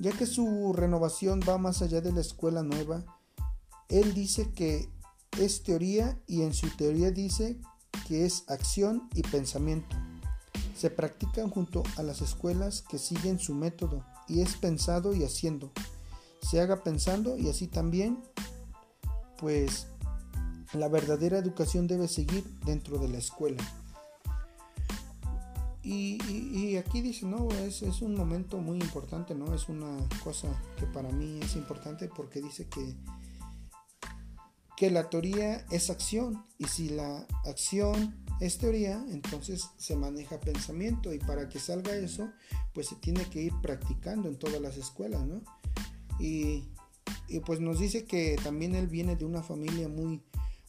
ya 0.00 0.12
que 0.12 0.26
su 0.26 0.72
renovación 0.72 1.40
va 1.46 1.58
más 1.58 1.82
allá 1.82 2.00
de 2.00 2.10
la 2.10 2.22
escuela 2.22 2.62
nueva. 2.62 3.04
Él 3.88 4.14
dice 4.14 4.50
que 4.52 4.88
es 5.38 5.62
teoría 5.62 6.18
y 6.26 6.42
en 6.42 6.54
su 6.54 6.70
teoría 6.70 7.10
dice 7.10 7.60
que 8.08 8.24
es 8.24 8.44
acción 8.48 9.08
y 9.14 9.22
pensamiento. 9.22 9.94
Se 10.74 10.88
practican 10.88 11.50
junto 11.50 11.82
a 11.98 12.02
las 12.02 12.22
escuelas 12.22 12.80
que 12.80 12.98
siguen 12.98 13.38
su 13.38 13.54
método 13.54 14.02
y 14.26 14.40
es 14.40 14.56
pensado 14.56 15.14
y 15.14 15.22
haciendo. 15.22 15.70
Se 16.40 16.62
haga 16.62 16.82
pensando 16.82 17.36
y 17.36 17.50
así 17.50 17.66
también, 17.66 18.22
pues 19.36 19.86
la 20.72 20.88
verdadera 20.88 21.38
educación 21.38 21.86
debe 21.86 22.08
seguir 22.08 22.44
dentro 22.64 22.98
de 22.98 23.08
la 23.08 23.18
escuela. 23.18 23.62
Y, 25.82 26.76
aquí 26.76 27.00
dice, 27.00 27.26
no, 27.26 27.48
es, 27.50 27.82
es, 27.82 28.02
un 28.02 28.14
momento 28.14 28.58
muy 28.58 28.78
importante, 28.78 29.34
¿no? 29.34 29.54
Es 29.54 29.68
una 29.68 29.96
cosa 30.22 30.48
que 30.78 30.86
para 30.86 31.10
mí 31.10 31.40
es 31.42 31.56
importante 31.56 32.06
porque 32.06 32.40
dice 32.40 32.68
que, 32.68 32.94
que 34.76 34.90
la 34.90 35.08
teoría 35.08 35.64
es 35.70 35.90
acción 35.90 36.44
y 36.58 36.66
si 36.66 36.90
la 36.90 37.26
acción 37.44 38.14
es 38.40 38.58
teoría, 38.58 39.04
entonces 39.10 39.70
se 39.78 39.96
maneja 39.96 40.38
pensamiento 40.38 41.12
y 41.12 41.18
para 41.18 41.48
que 41.48 41.58
salga 41.58 41.94
eso, 41.96 42.30
pues 42.72 42.88
se 42.88 42.96
tiene 42.96 43.24
que 43.24 43.42
ir 43.42 43.52
practicando 43.62 44.28
en 44.28 44.38
todas 44.38 44.60
las 44.60 44.76
escuelas, 44.76 45.26
¿no? 45.26 45.42
Y, 46.20 46.68
y 47.26 47.40
pues 47.40 47.58
nos 47.60 47.80
dice 47.80 48.04
que 48.04 48.36
también 48.44 48.74
él 48.74 48.86
viene 48.86 49.16
de 49.16 49.24
una 49.24 49.42
familia 49.42 49.88
muy, 49.88 50.22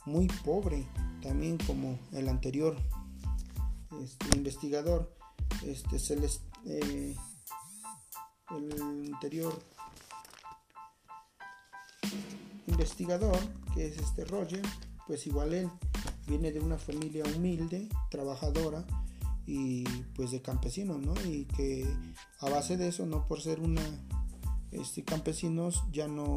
muy 0.06 0.28
pobre, 0.44 0.88
también 1.22 1.58
como 1.58 2.00
el 2.12 2.30
anterior 2.30 2.76
este, 4.02 4.38
investigador, 4.38 5.14
este, 5.64 5.98
eh, 6.66 7.16
el 8.50 8.82
anterior 8.82 9.62
investigador, 12.68 13.38
que 13.74 13.88
es 13.88 13.98
este 13.98 14.26
Roger, 14.26 14.62
pues 15.08 15.28
igual 15.28 15.54
él 15.54 15.70
viene 16.28 16.52
de 16.52 16.60
una 16.60 16.78
familia 16.78 17.24
humilde, 17.36 17.90
trabajadora 18.10 18.86
y 19.46 19.84
pues 20.16 20.32
de 20.32 20.42
campesinos, 20.42 21.00
¿no? 21.00 21.14
Y 21.26 21.46
que 21.46 21.86
a 22.40 22.50
base 22.50 22.78
de 22.78 22.88
eso, 22.88 23.06
no 23.06 23.28
por 23.28 23.42
ser 23.42 23.60
una 23.60 23.82
este, 24.72 25.04
campesinos, 25.04 25.84
ya 25.92 26.08
no 26.08 26.36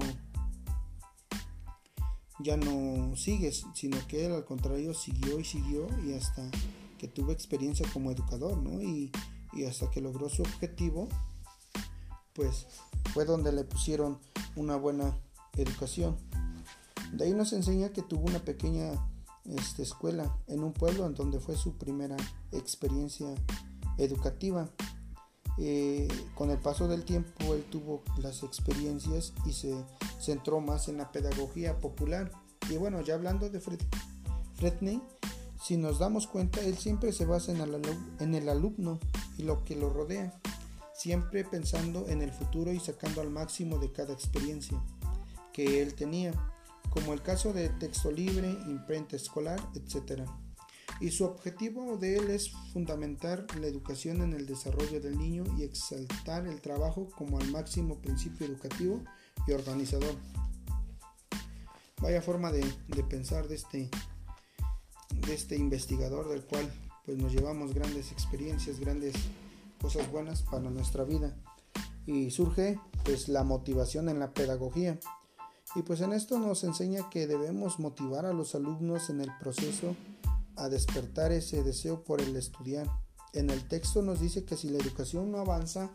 ya 2.38 2.56
no 2.56 3.16
sigues, 3.16 3.64
sino 3.74 3.96
que 4.08 4.26
él 4.26 4.32
al 4.32 4.44
contrario 4.44 4.94
siguió 4.94 5.38
y 5.38 5.44
siguió 5.44 5.86
y 6.04 6.14
hasta 6.14 6.42
que 6.98 7.08
tuvo 7.08 7.32
experiencia 7.32 7.86
como 7.92 8.10
educador, 8.10 8.56
¿no? 8.56 8.82
Y, 8.82 9.10
hasta 9.68 9.88
que 9.88 10.00
logró 10.00 10.28
su 10.28 10.42
objetivo, 10.42 11.08
pues 12.32 12.66
fue 13.12 13.24
donde 13.24 13.52
le 13.52 13.62
pusieron 13.62 14.18
una 14.56 14.74
buena 14.74 15.16
educación. 15.56 16.16
De 17.12 17.26
ahí 17.26 17.34
nos 17.34 17.52
enseña 17.52 17.90
que 17.90 18.02
tuvo 18.02 18.24
una 18.24 18.40
pequeña 18.40 18.90
este, 19.44 19.84
escuela 19.84 20.36
en 20.48 20.64
un 20.64 20.72
pueblo 20.72 21.06
en 21.06 21.14
donde 21.14 21.38
fue 21.38 21.56
su 21.56 21.78
primera 21.78 22.16
experiencia 22.50 23.28
educativa. 23.96 24.68
Eh, 25.58 26.08
con 26.34 26.50
el 26.50 26.58
paso 26.58 26.88
del 26.88 27.04
tiempo 27.04 27.54
él 27.54 27.64
tuvo 27.70 28.02
las 28.18 28.42
experiencias 28.42 29.32
y 29.46 29.52
se 29.52 29.72
centró 30.20 30.60
más 30.60 30.88
en 30.88 30.98
la 30.98 31.12
pedagogía 31.12 31.78
popular. 31.78 32.30
Y 32.70 32.76
bueno, 32.76 33.00
ya 33.02 33.14
hablando 33.14 33.48
de 33.50 33.60
Fred, 33.60 33.80
Fredney, 34.54 35.00
si 35.62 35.76
nos 35.76 35.98
damos 35.98 36.26
cuenta, 36.26 36.60
él 36.60 36.76
siempre 36.76 37.12
se 37.12 37.24
basa 37.24 37.52
en 37.52 38.34
el, 38.34 38.48
alumno 38.48 38.98
y 39.38 39.44
lo 39.44 39.64
que 39.64 39.76
lo 39.76 39.90
rodea. 39.90 40.38
siempre 40.94 41.44
pensando 41.44 42.06
en 42.08 42.22
el 42.22 42.30
futuro 42.30 42.72
y 42.72 42.78
sacando 42.78 43.20
al 43.20 43.30
máximo 43.30 43.78
de 43.78 43.90
cada 43.90 44.12
experiencia 44.12 44.80
que 45.52 45.82
él 45.82 45.94
tenía, 45.94 46.32
como 46.90 47.12
el 47.12 47.22
caso 47.22 47.52
de 47.52 47.68
texto 47.68 48.10
libre, 48.10 48.50
imprenta 48.68 49.16
escolar, 49.16 49.60
etc. 49.74 50.22
Y 51.00 51.10
su 51.10 51.24
objetivo 51.24 51.96
de 51.96 52.16
él 52.16 52.30
es 52.30 52.50
fundamentar 52.72 53.46
la 53.60 53.66
educación 53.66 54.22
en 54.22 54.32
el 54.32 54.46
desarrollo 54.46 55.00
del 55.00 55.18
niño 55.18 55.44
y 55.58 55.64
exaltar 55.64 56.46
el 56.46 56.60
trabajo 56.60 57.08
como 57.16 57.38
al 57.38 57.50
máximo 57.50 57.98
principio 58.00 58.46
educativo 58.46 59.02
y 59.46 59.52
organizador. 59.52 60.14
Vaya 62.00 62.22
forma 62.22 62.52
de, 62.52 62.64
pensar 63.08 63.48
de 63.48 63.56
este, 63.56 63.90
de 65.26 65.34
este 65.34 65.56
investigador 65.56 66.28
del 66.28 66.44
cual 66.44 66.70
pues 67.04 67.18
nos 67.18 67.32
llevamos 67.32 67.74
grandes 67.74 68.12
experiencias, 68.12 68.78
grandes 68.78 69.14
cosas 69.80 70.10
buenas 70.10 70.42
para 70.42 70.70
nuestra 70.70 71.04
vida. 71.04 71.36
Y 72.06 72.30
surge 72.30 72.78
pues 73.04 73.28
la 73.28 73.42
motivación 73.42 74.08
en 74.08 74.18
la 74.18 74.32
pedagogía. 74.32 74.98
Y 75.74 75.82
pues 75.82 76.00
en 76.02 76.12
esto 76.12 76.38
nos 76.38 76.62
enseña 76.62 77.10
que 77.10 77.26
debemos 77.26 77.80
motivar 77.80 78.26
a 78.26 78.32
los 78.32 78.54
alumnos 78.54 79.10
en 79.10 79.20
el 79.20 79.30
proceso 79.40 79.96
a 80.56 80.68
despertar 80.68 81.32
ese 81.32 81.62
deseo 81.62 82.04
por 82.04 82.20
el 82.20 82.36
estudiar. 82.36 82.88
En 83.32 83.50
el 83.50 83.66
texto 83.66 84.02
nos 84.02 84.20
dice 84.20 84.44
que 84.44 84.56
si 84.56 84.68
la 84.68 84.78
educación 84.78 85.32
no 85.32 85.38
avanza 85.38 85.90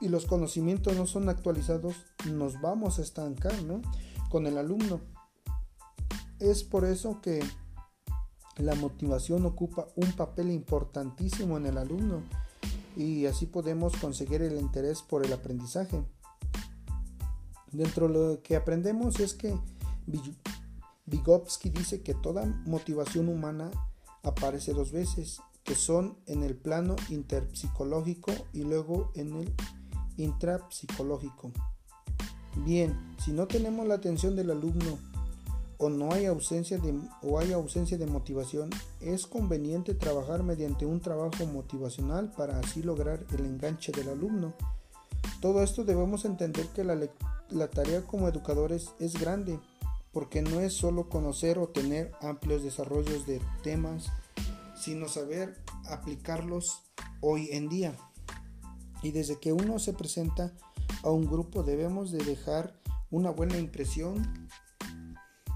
y 0.00 0.08
los 0.08 0.26
conocimientos 0.26 0.96
no 0.96 1.06
son 1.06 1.28
actualizados, 1.28 1.94
nos 2.30 2.60
vamos 2.60 2.98
a 2.98 3.02
estancar 3.02 3.54
con 4.30 4.46
el 4.46 4.58
alumno. 4.58 5.00
Es 6.38 6.64
por 6.64 6.84
eso 6.84 7.20
que 7.20 7.40
la 8.56 8.74
motivación 8.74 9.46
ocupa 9.46 9.88
un 9.94 10.12
papel 10.12 10.50
importantísimo 10.50 11.56
en 11.56 11.66
el 11.66 11.78
alumno 11.78 12.22
y 12.96 13.26
así 13.26 13.46
podemos 13.46 13.96
conseguir 13.96 14.42
el 14.42 14.58
interés 14.60 15.02
por 15.02 15.24
el 15.24 15.32
aprendizaje. 15.32 16.04
Dentro 17.70 18.08
de 18.08 18.14
lo 18.14 18.42
que 18.42 18.56
aprendemos 18.56 19.20
es 19.20 19.34
que 19.34 19.56
Vygotsky 21.12 21.68
dice 21.68 22.02
que 22.02 22.14
toda 22.14 22.46
motivación 22.64 23.28
humana 23.28 23.70
aparece 24.22 24.72
dos 24.72 24.92
veces, 24.92 25.40
que 25.62 25.74
son 25.74 26.16
en 26.26 26.42
el 26.42 26.56
plano 26.56 26.96
interpsicológico 27.10 28.32
y 28.54 28.64
luego 28.64 29.12
en 29.14 29.36
el 29.36 29.54
intrapsicológico. 30.16 31.52
Bien, 32.64 33.14
si 33.22 33.32
no 33.32 33.46
tenemos 33.46 33.86
la 33.86 33.94
atención 33.94 34.34
del 34.36 34.50
alumno 34.50 34.98
o 35.76 35.90
no 35.90 36.12
hay 36.12 36.26
ausencia 36.26 36.78
de, 36.78 36.98
o 37.22 37.38
ausencia 37.40 37.98
de 37.98 38.06
motivación, 38.06 38.70
es 39.00 39.26
conveniente 39.26 39.94
trabajar 39.94 40.42
mediante 40.42 40.86
un 40.86 41.00
trabajo 41.00 41.44
motivacional 41.46 42.32
para 42.32 42.58
así 42.58 42.82
lograr 42.82 43.26
el 43.32 43.44
enganche 43.44 43.92
del 43.92 44.08
alumno. 44.08 44.54
Todo 45.40 45.62
esto 45.62 45.84
debemos 45.84 46.24
entender 46.24 46.68
que 46.68 46.84
la, 46.84 46.98
la 47.50 47.68
tarea 47.68 48.02
como 48.02 48.28
educadores 48.28 48.92
es 48.98 49.20
grande, 49.20 49.58
porque 50.12 50.42
no 50.42 50.60
es 50.60 50.74
solo 50.74 51.08
conocer 51.08 51.58
o 51.58 51.68
tener 51.68 52.12
amplios 52.20 52.62
desarrollos 52.62 53.26
de 53.26 53.40
temas, 53.62 54.06
sino 54.76 55.08
saber 55.08 55.62
aplicarlos 55.88 56.82
hoy 57.20 57.48
en 57.52 57.68
día. 57.68 57.96
Y 59.02 59.10
desde 59.10 59.40
que 59.40 59.52
uno 59.52 59.78
se 59.78 59.92
presenta 59.92 60.54
a 61.02 61.10
un 61.10 61.26
grupo 61.26 61.62
debemos 61.62 62.12
de 62.12 62.22
dejar 62.24 62.78
una 63.10 63.30
buena 63.30 63.58
impresión 63.58 64.48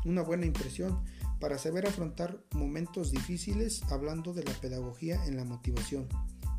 una 0.06 0.22
buena 0.22 0.46
impresión 0.46 1.02
para 1.40 1.58
saber 1.58 1.86
afrontar 1.86 2.40
momentos 2.52 3.10
difíciles 3.10 3.82
hablando 3.90 4.32
de 4.32 4.44
la 4.44 4.52
pedagogía 4.52 5.24
en 5.26 5.36
la 5.36 5.44
motivación. 5.44 6.08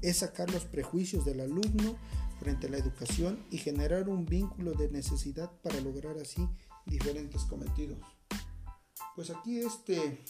Es 0.01 0.17
sacar 0.17 0.51
los 0.51 0.65
prejuicios 0.65 1.25
del 1.25 1.39
alumno 1.39 1.95
frente 2.39 2.67
a 2.67 2.69
la 2.69 2.77
educación 2.77 3.39
y 3.49 3.57
generar 3.57 4.09
un 4.09 4.25
vínculo 4.25 4.73
de 4.73 4.89
necesidad 4.89 5.51
para 5.63 5.79
lograr 5.81 6.17
así 6.17 6.47
diferentes 6.87 7.43
cometidos. 7.43 7.99
Pues 9.15 9.29
aquí 9.29 9.59
este 9.59 10.23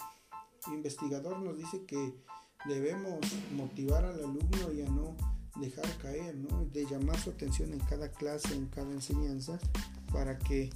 investigador 0.68 1.40
nos 1.40 1.58
dice 1.58 1.86
que 1.86 2.22
debemos 2.66 3.20
motivar 3.52 4.06
al 4.06 4.20
alumno 4.20 4.72
y 4.74 4.82
a 4.82 4.90
no 4.90 5.16
dejar 5.60 5.86
caer, 5.98 6.36
de 6.36 6.86
llamar 6.86 7.18
su 7.20 7.32
atención 7.32 7.74
en 7.74 7.80
cada 7.80 8.12
clase, 8.12 8.54
en 8.54 8.68
cada 8.68 8.92
enseñanza, 8.92 9.60
para 10.12 10.38
que 10.38 10.70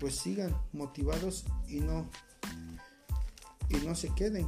pues 0.00 0.16
sigan 0.16 0.54
motivados 0.72 1.44
y 1.68 1.80
no 1.80 2.08
y 3.68 3.76
no 3.76 3.94
se 3.94 4.08
queden 4.14 4.46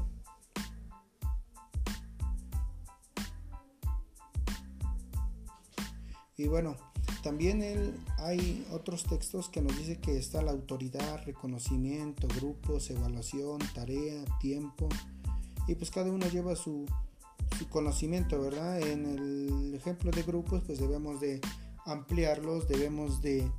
y 6.37 6.47
bueno 6.47 6.77
también 7.27 7.61
hay 8.19 8.65
otros 8.71 9.03
textos 9.03 9.49
que 9.49 9.61
nos 9.61 9.77
dice 9.77 9.99
que 9.99 10.17
está 10.17 10.43
la 10.43 10.53
autoridad, 10.53 11.25
reconocimiento, 11.25 12.29
grupos, 12.29 12.89
evaluación, 12.89 13.59
tarea, 13.75 14.25
tiempo. 14.39 14.89
Y 15.67 15.75
pues 15.75 15.91
cada 15.91 16.09
uno 16.13 16.29
lleva 16.29 16.55
su, 16.55 16.87
su 17.59 17.69
conocimiento, 17.69 18.41
¿verdad? 18.41 18.81
En 18.81 19.07
el 19.07 19.75
ejemplo 19.75 20.13
de 20.13 20.23
grupos 20.23 20.63
pues 20.65 20.79
debemos 20.79 21.21
de 21.21 21.41
ampliarlos, 21.85 22.69
debemos 22.69 23.21
de 23.23 23.51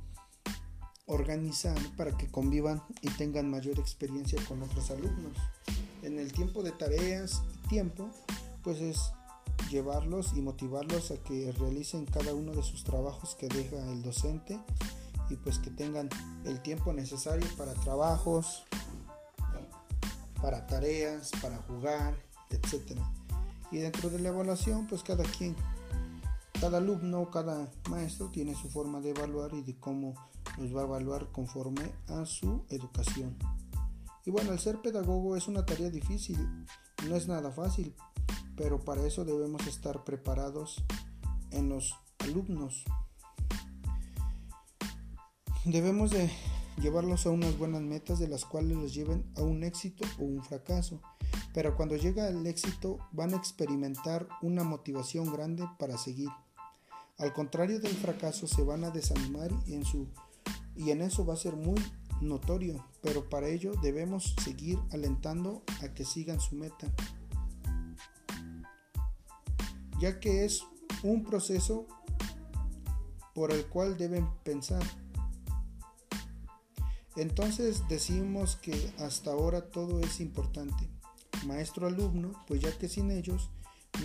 organizar 1.04 1.76
para 1.98 2.16
que 2.16 2.26
convivan 2.26 2.82
y 3.02 3.10
tengan 3.18 3.50
mayor 3.50 3.78
experiencia 3.78 4.42
con 4.48 4.62
otros 4.62 4.90
alumnos. 4.90 5.36
En 6.02 6.18
el 6.18 6.32
tiempo 6.32 6.62
de 6.62 6.72
tareas 6.72 7.42
y 7.66 7.68
tiempo, 7.68 8.08
pues 8.62 8.80
es 8.80 9.12
llevarlos 9.68 10.32
y 10.34 10.40
motivarlos 10.40 11.10
a 11.10 11.16
que 11.22 11.52
realicen 11.52 12.06
cada 12.06 12.34
uno 12.34 12.52
de 12.52 12.62
sus 12.62 12.84
trabajos 12.84 13.34
que 13.34 13.48
deja 13.48 13.76
el 13.90 14.02
docente 14.02 14.58
y 15.30 15.36
pues 15.36 15.58
que 15.58 15.70
tengan 15.70 16.08
el 16.44 16.60
tiempo 16.62 16.92
necesario 16.92 17.46
para 17.56 17.74
trabajos, 17.74 18.64
para 20.40 20.66
tareas, 20.66 21.30
para 21.42 21.58
jugar, 21.58 22.14
etc. 22.50 22.98
Y 23.70 23.78
dentro 23.78 24.08
de 24.08 24.18
la 24.18 24.30
evaluación, 24.30 24.86
pues 24.86 25.02
cada 25.02 25.24
quien, 25.24 25.54
cada 26.60 26.78
alumno, 26.78 27.30
cada 27.30 27.70
maestro 27.90 28.28
tiene 28.28 28.54
su 28.54 28.70
forma 28.70 29.00
de 29.00 29.10
evaluar 29.10 29.52
y 29.54 29.62
de 29.62 29.76
cómo 29.76 30.14
los 30.56 30.74
va 30.74 30.82
a 30.82 30.84
evaluar 30.84 31.30
conforme 31.30 31.92
a 32.08 32.24
su 32.24 32.64
educación. 32.70 33.36
Y 34.24 34.30
bueno, 34.30 34.52
el 34.52 34.58
ser 34.58 34.80
pedagogo 34.80 35.36
es 35.36 35.48
una 35.48 35.64
tarea 35.64 35.90
difícil, 35.90 36.38
no 37.08 37.16
es 37.16 37.28
nada 37.28 37.50
fácil, 37.50 37.94
pero 38.58 38.80
para 38.80 39.06
eso 39.06 39.24
debemos 39.24 39.66
estar 39.68 40.02
preparados 40.02 40.84
en 41.52 41.68
los 41.68 41.94
alumnos. 42.18 42.84
Debemos 45.64 46.10
de 46.10 46.28
llevarlos 46.80 47.24
a 47.26 47.30
unas 47.30 47.56
buenas 47.56 47.82
metas 47.82 48.18
de 48.18 48.26
las 48.26 48.44
cuales 48.44 48.76
los 48.76 48.92
lleven 48.92 49.24
a 49.36 49.42
un 49.42 49.62
éxito 49.62 50.04
o 50.18 50.24
un 50.24 50.42
fracaso. 50.42 51.00
Pero 51.54 51.76
cuando 51.76 51.96
llega 51.96 52.28
el 52.28 52.46
éxito 52.46 52.98
van 53.12 53.32
a 53.32 53.36
experimentar 53.36 54.28
una 54.42 54.64
motivación 54.64 55.32
grande 55.32 55.64
para 55.78 55.96
seguir. 55.96 56.30
Al 57.16 57.32
contrario 57.32 57.80
del 57.80 57.94
fracaso 57.94 58.48
se 58.48 58.62
van 58.62 58.84
a 58.84 58.90
desanimar 58.90 59.50
y 59.66 59.74
en 59.74 59.84
su 59.84 60.08
y 60.74 60.92
en 60.92 61.02
eso 61.02 61.26
va 61.26 61.34
a 61.34 61.36
ser 61.36 61.56
muy 61.56 61.74
notorio, 62.20 62.84
pero 63.02 63.28
para 63.28 63.48
ello 63.48 63.72
debemos 63.82 64.34
seguir 64.44 64.78
alentando 64.92 65.62
a 65.82 65.88
que 65.92 66.04
sigan 66.04 66.40
su 66.40 66.54
meta, 66.54 66.86
ya 69.98 70.20
que 70.20 70.44
es 70.44 70.62
un 71.02 71.24
proceso 71.24 71.86
por 73.34 73.52
el 73.52 73.66
cual 73.66 73.96
deben 73.96 74.28
pensar. 74.44 74.82
Entonces 77.16 77.82
decimos 77.88 78.56
que 78.56 78.92
hasta 78.98 79.32
ahora 79.32 79.70
todo 79.70 80.00
es 80.00 80.20
importante, 80.20 80.88
maestro-alumno, 81.46 82.32
pues 82.46 82.60
ya 82.60 82.76
que 82.78 82.88
sin 82.88 83.10
ellos 83.10 83.50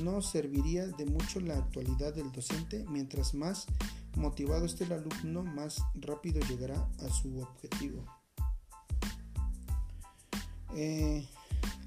no 0.01 0.21
serviría 0.21 0.87
de 0.87 1.05
mucho 1.05 1.39
la 1.39 1.57
actualidad 1.57 2.13
del 2.13 2.31
docente, 2.31 2.85
mientras 2.89 3.33
más 3.33 3.67
Motivado 4.15 4.65
esté 4.65 4.83
el 4.83 4.93
alumno, 4.93 5.43
más 5.43 5.81
rápido 5.95 6.39
llegará 6.41 6.87
a 6.99 7.09
su 7.09 7.39
objetivo. 7.41 8.05
Eh, 10.75 11.27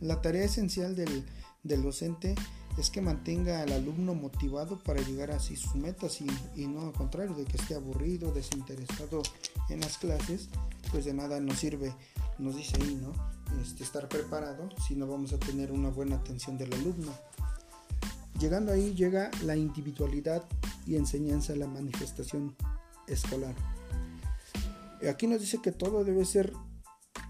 la 0.01 0.21
tarea 0.21 0.45
esencial 0.45 0.97
del, 0.97 1.25
docente 1.63 2.35
es 2.77 2.91
que 2.91 3.01
mantenga 3.01 3.63
al 3.63 3.73
alumno 3.73 4.15
motivado 4.15 4.79
para 4.83 5.01
llegar 5.01 5.31
a 5.31 5.39
sus 5.39 5.75
metas 5.75 6.21
y, 6.21 6.67
no 6.67 6.83
al 6.83 6.93
contrario, 6.93 7.35
de 7.35 7.45
que 7.45 7.57
esté 7.57 7.75
aburrido, 7.75 8.33
desinteresado 8.33 9.23
en 9.71 9.81
las 9.81 9.97
clases, 9.97 10.49
pues 10.91 11.07
de 11.07 11.15
nada 11.15 11.41
nos 11.41 11.59
sirve, 11.59 11.95
nos 12.39 12.57
dice 12.57 12.77
ahí, 12.81 13.01
¿no? 13.01 13.13
Este, 13.61 13.83
estar 13.83 14.09
preparado 14.09 14.69
si 14.87 14.95
no 14.95 15.07
vamos 15.07 15.33
a 15.33 15.39
tener 15.39 15.73
una 15.73 15.89
buena 15.89 16.17
atención 16.17 16.59
del 16.59 16.73
alumno. 16.75 17.13
Llegando 18.39 18.73
ahí 18.73 18.95
llega 18.95 19.31
la 19.45 19.57
individualidad 19.57 20.45
y 20.87 20.97
enseñanza 20.97 21.55
a 21.55 21.57
la 21.57 21.67
manifestación 21.67 22.55
escolar. 23.07 23.55
Aquí 25.09 25.27
nos 25.27 25.41
dice 25.41 25.61
que 25.63 25.73
todo 25.73 26.05
debe 26.05 26.25
ser, 26.27 26.53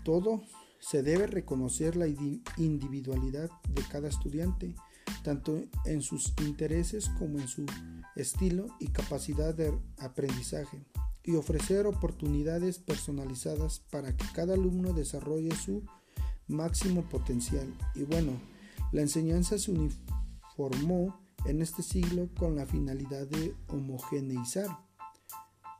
todo 0.05 0.43
se 0.81 1.03
debe 1.03 1.27
reconocer 1.27 1.97
la 1.97 2.07
individualidad 2.57 3.51
de 3.69 3.83
cada 3.83 4.09
estudiante, 4.09 4.75
tanto 5.27 5.61
en 5.85 6.03
sus 6.03 6.33
intereses 6.43 7.09
como 7.19 7.41
en 7.41 7.49
su 7.49 7.67
estilo 8.15 8.69
y 8.79 8.87
capacidad 8.87 9.53
de 9.53 9.77
aprendizaje, 9.99 10.87
y 11.25 11.35
ofrecer 11.35 11.85
oportunidades 11.89 12.79
personalizadas 12.79 13.81
para 13.91 14.17
que 14.17 14.25
cada 14.33 14.55
alumno 14.55 14.93
desarrolle 14.93 15.53
su 15.57 15.83
máximo 16.47 17.03
potencial. 17.09 17.67
Y 17.97 18.05
bueno, 18.05 18.35
la 18.93 19.01
enseñanza 19.01 19.59
se 19.59 19.73
uniformó 19.73 21.21
en 21.45 21.61
este 21.61 21.83
siglo 21.83 22.29
con 22.39 22.55
la 22.55 22.65
finalidad 22.65 23.27
de 23.27 23.53
homogeneizar. 23.67 24.69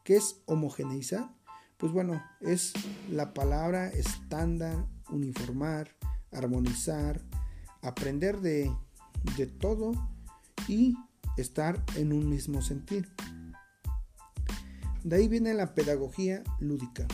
¿Qué 0.03 0.17
es 0.17 0.43
homogeneizar? 0.47 1.33
Pues 1.77 1.93
bueno, 1.93 2.21
es 2.41 2.73
la 3.13 3.33
palabra 3.33 3.91
estándar, 3.91 4.89
uniformar, 5.09 5.95
armonizar, 6.33 7.23
aprender 7.81 8.41
de, 8.41 8.73
de 9.37 9.47
todo 9.47 9.93
y 10.69 10.95
estar 11.37 11.85
en 11.97 12.13
un 12.13 12.29
mismo 12.29 12.63
sentir. 12.63 13.09
De 15.05 15.17
ahí 15.17 15.29
viene 15.29 15.55
la 15.55 15.75
pedagogía 15.75 16.43
lúdica. 16.59 17.07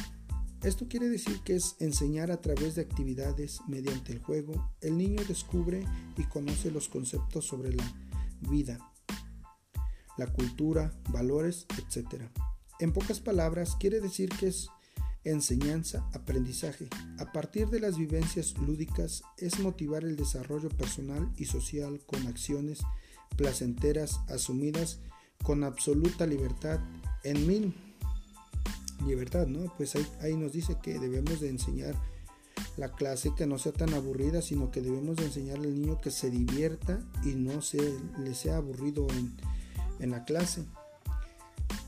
Esto 0.62 0.86
quiere 0.88 1.08
decir 1.08 1.40
que 1.40 1.56
es 1.56 1.76
enseñar 1.80 2.30
a 2.30 2.40
través 2.40 2.76
de 2.76 2.82
actividades 2.82 3.60
mediante 3.66 4.12
el 4.12 4.20
juego. 4.20 4.72
El 4.80 4.96
niño 4.96 5.22
descubre 5.26 5.84
y 6.16 6.22
conoce 6.24 6.70
los 6.70 6.88
conceptos 6.88 7.46
sobre 7.46 7.74
la 7.74 7.84
vida, 8.48 8.78
la 10.16 10.26
cultura, 10.28 10.94
valores, 11.10 11.66
etc. 11.78 12.30
En 12.78 12.92
pocas 12.92 13.20
palabras, 13.20 13.76
quiere 13.78 14.00
decir 14.00 14.28
que 14.28 14.48
es 14.48 14.68
enseñanza, 15.24 16.04
aprendizaje. 16.12 16.88
A 17.18 17.32
partir 17.32 17.68
de 17.68 17.80
las 17.80 17.96
vivencias 17.96 18.56
lúdicas 18.58 19.22
es 19.38 19.60
motivar 19.60 20.04
el 20.04 20.16
desarrollo 20.16 20.68
personal 20.68 21.30
y 21.36 21.44
social 21.46 22.00
con 22.06 22.26
acciones 22.26 22.80
placenteras 23.36 24.20
asumidas 24.28 24.98
con 25.42 25.64
absoluta 25.64 26.26
libertad 26.26 26.80
en 27.24 27.46
mil 27.46 27.74
libertad, 29.06 29.46
¿no? 29.46 29.72
Pues 29.76 29.96
ahí, 29.96 30.06
ahí 30.20 30.36
nos 30.36 30.52
dice 30.52 30.76
que 30.80 30.98
debemos 30.98 31.40
de 31.40 31.48
enseñar 31.48 31.94
la 32.76 32.92
clase 32.92 33.32
que 33.36 33.46
no 33.46 33.58
sea 33.58 33.72
tan 33.72 33.92
aburrida, 33.94 34.42
sino 34.42 34.70
que 34.70 34.80
debemos 34.80 35.16
de 35.16 35.24
enseñarle 35.24 35.68
al 35.68 35.74
niño 35.74 36.00
que 36.00 36.10
se 36.10 36.30
divierta 36.30 37.00
y 37.24 37.34
no 37.34 37.62
se 37.62 37.98
le 38.18 38.34
sea 38.34 38.58
aburrido 38.58 39.08
en, 39.10 39.32
en 39.98 40.10
la 40.10 40.24
clase. 40.24 40.64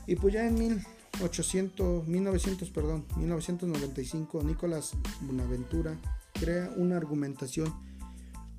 Y 0.07 0.15
pues 0.15 0.33
ya 0.33 0.45
en 0.45 0.85
1800, 1.15 2.07
1900, 2.07 2.69
perdón, 2.71 3.05
1995, 3.15 4.43
Nicolás 4.43 4.91
Bonaventura 5.21 5.97
crea 6.33 6.71
una 6.75 6.97
argumentación 6.97 7.73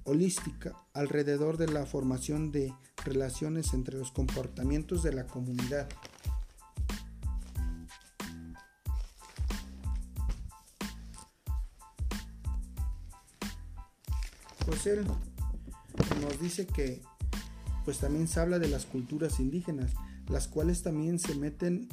holística 0.04 0.74
alrededor 0.94 1.58
de 1.58 1.68
la 1.68 1.84
formación 1.84 2.52
de 2.52 2.72
relaciones 3.04 3.74
entre 3.74 3.98
los 3.98 4.10
comportamientos 4.10 5.02
de 5.02 5.12
la 5.12 5.26
comunidad. 5.26 5.88
Pues 14.64 14.86
él 14.86 15.06
nos 16.22 16.40
dice 16.40 16.66
que 16.66 17.02
pues 17.84 17.98
también 17.98 18.26
se 18.26 18.40
habla 18.40 18.58
de 18.58 18.68
las 18.68 18.86
culturas 18.86 19.40
indígenas, 19.40 19.92
las 20.28 20.48
cuales 20.48 20.82
también 20.82 21.18
se 21.18 21.34
meten 21.34 21.88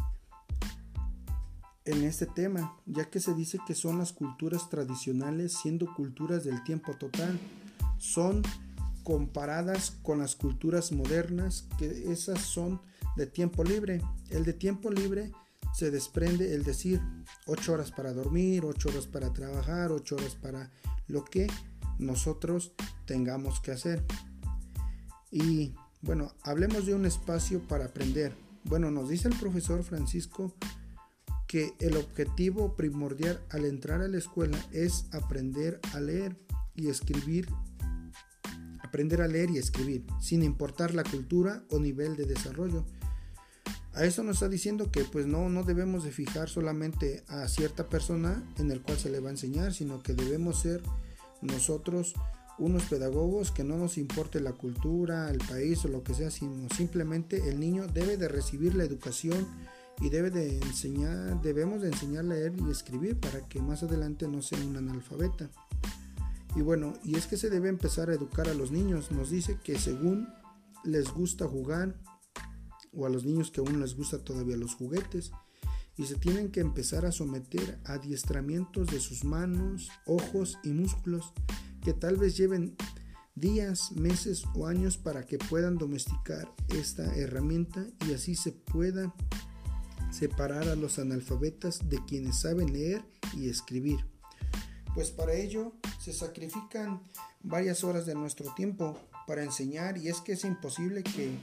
en 1.86 2.04
este 2.04 2.26
tema, 2.26 2.78
ya 2.86 3.10
que 3.10 3.20
se 3.20 3.34
dice 3.34 3.60
que 3.68 3.76
son 3.76 3.98
las 3.98 4.14
culturas 4.14 4.70
tradicionales 4.70 5.54
siendo 5.54 5.94
culturas 5.94 6.44
del 6.44 6.64
tiempo 6.64 6.94
total 6.94 7.40
son 7.98 8.42
comparadas 9.04 9.98
con 10.02 10.20
las 10.20 10.36
culturas 10.36 10.92
modernas, 10.92 11.68
que 11.78 12.12
esas 12.12 12.42
son 12.42 12.82
de 13.16 13.28
tiempo 13.28 13.64
libre. 13.64 14.02
El 14.30 14.46
de 14.46 14.54
tiempo 14.54 14.90
libre 14.90 15.32
se 15.74 15.92
desprende 15.92 16.54
el 16.54 16.64
decir 16.64 17.02
8 17.48 17.74
horas 17.74 17.92
para 17.92 18.14
dormir, 18.14 18.64
8 18.66 18.90
horas 18.90 19.08
para 19.08 19.34
trabajar, 19.34 19.92
8 19.92 20.16
horas 20.16 20.36
para 20.36 20.72
lo 21.08 21.26
que 21.26 21.48
nosotros 22.00 22.74
tengamos 23.06 23.60
que 23.60 23.72
hacer. 23.72 24.06
Y 25.32 25.74
bueno, 26.02 26.32
hablemos 26.44 26.86
de 26.86 26.94
un 26.94 27.06
espacio 27.06 27.62
para 27.68 27.86
aprender. 27.86 28.36
Bueno, 28.66 28.92
nos 28.92 29.10
dice 29.10 29.28
el 29.28 29.36
profesor 29.36 29.84
Francisco 29.84 30.54
que 31.54 31.76
el 31.78 31.98
objetivo 31.98 32.76
primordial 32.76 33.40
al 33.52 33.66
entrar 33.66 34.02
a 34.02 34.08
la 34.08 34.18
escuela 34.18 34.58
es 34.72 35.06
aprender 35.12 35.80
a 35.94 36.00
leer 36.00 36.36
y 36.74 36.88
escribir 36.88 37.48
aprender 38.82 39.22
a 39.22 39.28
leer 39.28 39.52
y 39.52 39.60
escribir, 39.60 40.04
sin 40.20 40.42
importar 40.42 40.96
la 40.96 41.04
cultura 41.04 41.64
o 41.70 41.78
nivel 41.78 42.16
de 42.16 42.26
desarrollo. 42.26 42.86
A 43.94 44.04
esto 44.04 44.24
nos 44.24 44.38
está 44.38 44.50
diciendo 44.50 44.90
que 44.90 45.04
pues 45.04 45.28
no, 45.28 45.48
no 45.48 45.62
debemos 45.62 46.04
de 46.04 46.12
fijar 46.12 46.50
solamente 46.50 47.24
a 47.28 47.48
cierta 47.48 47.88
persona 47.88 48.44
en 48.58 48.72
el 48.72 48.82
cual 48.82 48.98
se 48.98 49.12
le 49.12 49.20
va 49.20 49.30
a 49.30 49.34
enseñar, 49.34 49.76
sino 49.76 50.02
que 50.02 50.16
debemos 50.16 50.60
ser 50.60 50.82
nosotros 51.44 52.16
unos 52.58 52.84
pedagogos 52.86 53.52
que 53.52 53.64
no 53.64 53.78
nos 53.78 54.00
importe 54.00 54.40
la 54.40 54.54
cultura, 54.54 55.30
el 55.30 55.38
país 55.38 55.86
o 55.86 55.88
lo 55.88 56.04
que 56.04 56.16
sea, 56.16 56.32
sino 56.32 56.68
simplemente 56.76 57.48
el 57.48 57.60
niño 57.60 57.86
debe 57.86 58.18
de 58.18 58.28
recibir 58.28 58.74
la 58.74 58.86
educación 58.86 59.48
y 60.04 60.10
debe 60.10 60.30
de 60.30 60.58
enseñar, 60.58 61.42
debemos 61.42 61.82
de 61.82 61.88
enseñar 61.88 62.26
a 62.26 62.28
leer 62.28 62.54
y 62.60 62.70
escribir 62.70 63.18
para 63.22 63.48
que 63.48 63.62
más 63.62 63.84
adelante 63.84 64.28
no 64.28 64.42
sea 64.42 64.60
un 64.60 64.76
analfabeta. 64.76 65.50
Y 66.58 66.62
bueno, 66.62 66.94
y 67.06 67.16
es 67.16 67.26
que 67.26 67.38
se 67.38 67.50
debe 67.50 67.70
empezar 67.70 68.10
a 68.10 68.14
educar 68.14 68.50
a 68.50 68.54
los 68.54 68.70
niños. 68.70 69.12
Nos 69.12 69.30
dice 69.30 69.60
que 69.64 69.80
según 69.80 70.28
les 70.84 71.10
gusta 71.10 71.48
jugar, 71.48 71.96
o 72.92 73.06
a 73.06 73.10
los 73.10 73.24
niños 73.24 73.50
que 73.50 73.62
aún 73.62 73.80
les 73.80 73.96
gusta 73.96 74.20
todavía 74.20 74.58
los 74.58 74.76
juguetes, 74.76 75.32
y 75.96 76.04
se 76.04 76.16
tienen 76.16 76.52
que 76.52 76.60
empezar 76.60 77.06
a 77.06 77.14
someter 77.14 77.80
a 77.86 77.94
adiestramientos 77.94 78.88
de 78.88 79.00
sus 79.00 79.24
manos, 79.24 79.90
ojos 80.06 80.60
y 80.66 80.74
músculos 80.74 81.32
que 81.82 81.94
tal 81.94 82.18
vez 82.18 82.36
lleven 82.36 82.76
días, 83.36 83.94
meses 83.94 84.44
o 84.54 84.68
años 84.68 84.98
para 84.98 85.26
que 85.26 85.38
puedan 85.38 85.78
domesticar 85.78 86.54
esta 86.68 87.16
herramienta 87.16 87.88
y 88.06 88.14
así 88.14 88.36
se 88.36 88.52
pueda 88.52 89.14
separar 90.14 90.68
a 90.70 90.76
los 90.76 91.00
analfabetas 91.00 91.90
de 91.90 92.00
quienes 92.06 92.40
saben 92.42 92.72
leer 92.72 93.04
y 93.36 93.50
escribir. 93.50 94.06
Pues 94.94 95.10
para 95.10 95.34
ello 95.34 95.74
se 96.00 96.14
sacrifican 96.14 97.02
varias 97.42 97.84
horas 97.84 98.06
de 98.06 98.14
nuestro 98.14 98.54
tiempo 98.54 98.98
para 99.26 99.44
enseñar 99.44 99.98
y 99.98 100.10
es 100.10 100.22
que 100.22 100.34
es 100.34 100.44
imposible 100.46 101.04
que 101.04 101.36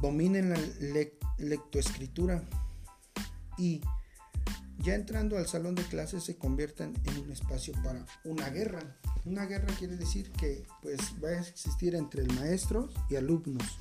dominen 0.00 0.50
la 0.50 0.58
lectoescritura 1.38 2.42
y 3.58 3.80
ya 4.78 4.94
entrando 4.94 5.36
al 5.38 5.46
salón 5.46 5.74
de 5.74 5.82
clases 5.82 6.24
se 6.24 6.36
conviertan 6.36 6.94
en 7.04 7.18
un 7.18 7.32
espacio 7.32 7.72
para 7.84 8.04
una 8.24 8.48
guerra. 8.50 8.96
Una 9.24 9.46
guerra 9.46 9.72
quiere 9.78 9.96
decir 9.96 10.30
que 10.32 10.64
pues 10.82 10.98
va 11.22 11.28
a 11.28 11.40
existir 11.40 11.94
entre 11.94 12.22
el 12.22 12.32
maestro 12.34 12.88
y 13.08 13.16
alumnos. 13.16 13.78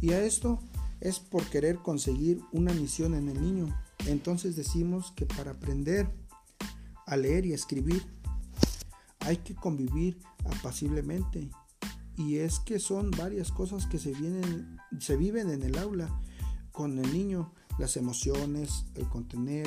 Y 0.00 0.12
a 0.12 0.22
esto 0.22 0.62
es 1.00 1.18
por 1.18 1.44
querer 1.46 1.78
conseguir 1.78 2.40
una 2.52 2.72
misión 2.72 3.14
en 3.14 3.28
el 3.28 3.40
niño. 3.40 3.74
Entonces 4.06 4.56
decimos 4.56 5.12
que 5.16 5.26
para 5.26 5.52
aprender 5.52 6.08
a 7.10 7.16
leer 7.16 7.44
y 7.44 7.52
escribir. 7.52 8.02
Hay 9.20 9.38
que 9.38 9.54
convivir 9.54 10.18
apaciblemente. 10.44 11.50
Y 12.16 12.36
es 12.36 12.60
que 12.60 12.78
son 12.78 13.10
varias 13.10 13.50
cosas 13.50 13.86
que 13.86 13.98
se, 13.98 14.12
vienen, 14.12 14.78
se 14.98 15.16
viven 15.16 15.50
en 15.50 15.62
el 15.62 15.76
aula 15.76 16.08
con 16.72 16.98
el 16.98 17.12
niño. 17.12 17.52
Las 17.78 17.96
emociones, 17.96 18.84
el 18.94 19.08
contener 19.08 19.66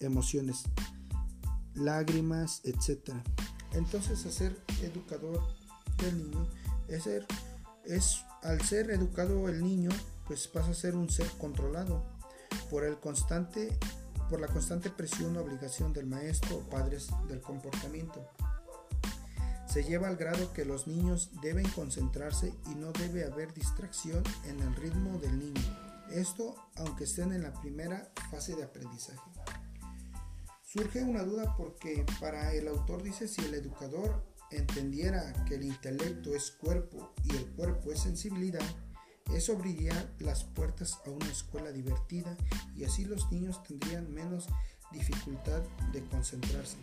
emociones, 0.00 0.64
lágrimas, 1.74 2.60
etc. 2.64 3.14
Entonces, 3.72 4.26
hacer 4.26 4.60
educador 4.82 5.40
del 5.98 6.18
niño 6.18 6.46
es, 6.88 7.04
ser, 7.04 7.26
es 7.84 8.24
al 8.42 8.60
ser 8.62 8.90
educado 8.90 9.48
el 9.48 9.62
niño, 9.62 9.90
pues 10.26 10.48
pasa 10.48 10.70
a 10.70 10.74
ser 10.74 10.94
un 10.94 11.10
ser 11.10 11.26
controlado 11.38 12.04
por 12.70 12.84
el 12.84 12.98
constante 12.98 13.78
por 14.28 14.40
la 14.40 14.48
constante 14.48 14.88
presión 14.88 15.36
o 15.36 15.42
obligación 15.42 15.92
del 15.92 16.06
maestro 16.06 16.56
o 16.56 16.70
padres 16.70 17.10
del 17.28 17.42
comportamiento. 17.42 18.26
Se 19.68 19.84
lleva 19.84 20.08
al 20.08 20.16
grado 20.16 20.54
que 20.54 20.64
los 20.64 20.86
niños 20.86 21.30
deben 21.42 21.68
concentrarse 21.70 22.54
y 22.70 22.74
no 22.74 22.92
debe 22.92 23.24
haber 23.24 23.52
distracción 23.52 24.22
en 24.46 24.60
el 24.60 24.74
ritmo 24.74 25.18
del 25.18 25.38
niño. 25.38 25.60
Esto 26.10 26.54
aunque 26.76 27.04
estén 27.04 27.32
en 27.32 27.42
la 27.42 27.52
primera 27.52 28.10
fase 28.30 28.56
de 28.56 28.64
aprendizaje. 28.64 29.20
Surge 30.62 31.02
una 31.02 31.24
duda 31.24 31.54
porque 31.56 32.06
para 32.18 32.54
el 32.54 32.68
autor 32.68 33.02
dice 33.02 33.28
si 33.28 33.42
el 33.44 33.52
educador 33.52 34.24
entendiera 34.50 35.44
que 35.44 35.56
el 35.56 35.64
intelecto 35.64 36.34
es 36.34 36.50
cuerpo 36.52 37.12
y 37.24 37.36
el 37.36 37.46
cuerpo 37.52 37.92
es 37.92 38.00
sensibilidad, 38.00 38.64
eso 39.34 39.52
abriría 39.52 40.14
las 40.18 40.44
puertas 40.44 41.00
a 41.06 41.10
una 41.10 41.28
escuela 41.28 41.72
divertida 41.72 42.36
y 42.76 42.84
así 42.84 43.04
los 43.04 43.30
niños 43.30 43.62
tendrían 43.62 44.12
menos 44.12 44.48
dificultad 44.92 45.62
de 45.92 46.04
concentrarse. 46.06 46.76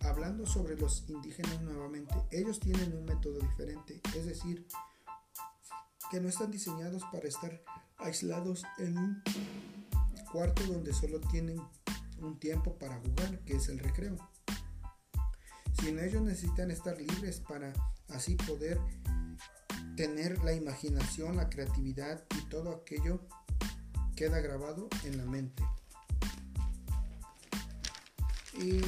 hablando 0.00 0.44
sobre 0.46 0.76
los 0.76 1.04
indígenas 1.08 1.60
nuevamente, 1.62 2.14
ellos 2.32 2.58
tienen 2.58 2.92
un 2.92 3.04
método 3.04 3.38
diferente, 3.38 4.00
es 4.16 4.26
decir, 4.26 4.66
que 6.10 6.20
no 6.20 6.28
están 6.28 6.50
diseñados 6.50 7.04
para 7.12 7.28
estar 7.28 7.62
aislados 7.98 8.64
en 8.78 8.98
un 8.98 9.22
cuarto 10.32 10.62
donde 10.64 10.92
solo 10.92 11.20
tienen 11.20 11.60
un 12.18 12.38
tiempo 12.38 12.76
para 12.78 12.98
jugar, 12.98 13.38
que 13.44 13.56
es 13.56 13.68
el 13.68 13.78
recreo. 13.78 14.16
Sino 15.80 16.00
ellos 16.00 16.22
necesitan 16.22 16.70
estar 16.70 17.00
libres 17.00 17.40
para 17.40 17.72
así 18.08 18.34
poder 18.36 18.78
tener 19.96 20.42
la 20.44 20.52
imaginación, 20.52 21.36
la 21.36 21.48
creatividad 21.48 22.24
y 22.38 22.48
todo 22.48 22.72
aquello 22.72 23.20
queda 24.16 24.40
grabado 24.40 24.88
en 25.04 25.18
la 25.18 25.24
mente. 25.24 25.62
Y, 28.54 28.80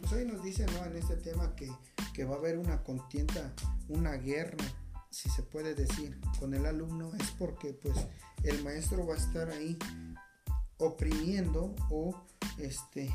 pues 0.00 0.12
ahí 0.12 0.24
nos 0.24 0.42
dice 0.42 0.64
en 0.64 0.96
este 0.96 1.16
tema 1.16 1.54
que, 1.54 1.70
que 2.12 2.24
va 2.24 2.36
a 2.36 2.38
haber 2.38 2.58
una 2.58 2.82
contienda, 2.82 3.52
una 3.88 4.12
guerra, 4.14 4.64
si 5.10 5.28
se 5.30 5.42
puede 5.42 5.74
decir, 5.74 6.18
con 6.38 6.54
el 6.54 6.66
alumno, 6.66 7.12
es 7.14 7.30
porque 7.32 7.72
pues 7.72 7.96
el 8.42 8.62
maestro 8.64 9.06
va 9.06 9.14
a 9.14 9.18
estar 9.18 9.48
ahí 9.50 9.78
oprimiendo 10.78 11.74
o 11.90 12.14
este 12.58 13.10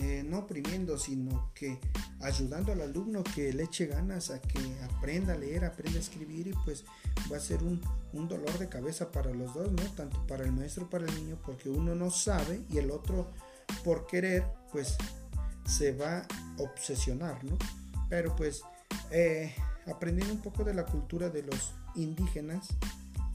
eh, 0.00 0.22
no 0.24 0.38
oprimiendo, 0.38 0.96
sino 0.96 1.50
que 1.54 1.80
ayudando 2.20 2.70
al 2.70 2.82
alumno 2.82 3.24
que 3.24 3.52
le 3.52 3.64
eche 3.64 3.86
ganas 3.86 4.30
a 4.30 4.40
que 4.40 4.60
aprenda 4.84 5.32
a 5.32 5.36
leer, 5.36 5.64
aprenda 5.64 5.98
a 5.98 6.00
escribir 6.00 6.46
y 6.46 6.52
pues 6.64 6.84
va 7.30 7.36
a 7.36 7.40
ser 7.40 7.64
un, 7.64 7.80
dolor 8.12 8.56
de 8.58 8.68
cabeza 8.68 9.10
para 9.10 9.32
los 9.34 9.54
dos, 9.54 9.72
¿no? 9.72 9.82
Tanto 9.96 10.24
para 10.28 10.44
el 10.44 10.52
maestro 10.52 10.88
para 10.88 11.04
el 11.04 11.14
niño, 11.16 11.36
porque 11.44 11.68
uno 11.68 11.96
no 11.96 12.12
sabe 12.12 12.62
y 12.70 12.78
el 12.78 12.92
otro 12.92 13.32
por 13.82 14.06
querer 14.06 14.44
pues 14.70 14.96
se 15.66 15.92
va 15.92 16.18
a 16.18 16.26
obsesionar, 16.58 17.42
¿no? 17.42 17.58
Pero 18.08 18.36
pues 18.36 18.62
eh, 19.10 19.52
aprendiendo 19.86 20.32
un 20.32 20.42
poco 20.42 20.62
de 20.62 20.74
la 20.74 20.86
cultura 20.86 21.28
de 21.28 21.42
los 21.42 21.74
indígenas, 21.96 22.68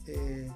eh, 0.06 0.50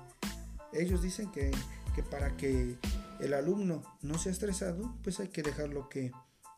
ellos 0.72 1.02
dicen 1.02 1.30
que, 1.32 1.50
que 1.94 2.02
para 2.02 2.34
que 2.34 2.78
el 3.20 3.34
alumno 3.34 3.82
no 4.02 4.18
sea 4.18 4.32
estresado, 4.32 4.96
pues 5.02 5.20
hay 5.20 5.28
que 5.28 5.42
dejarlo 5.42 5.88
que, 5.88 6.12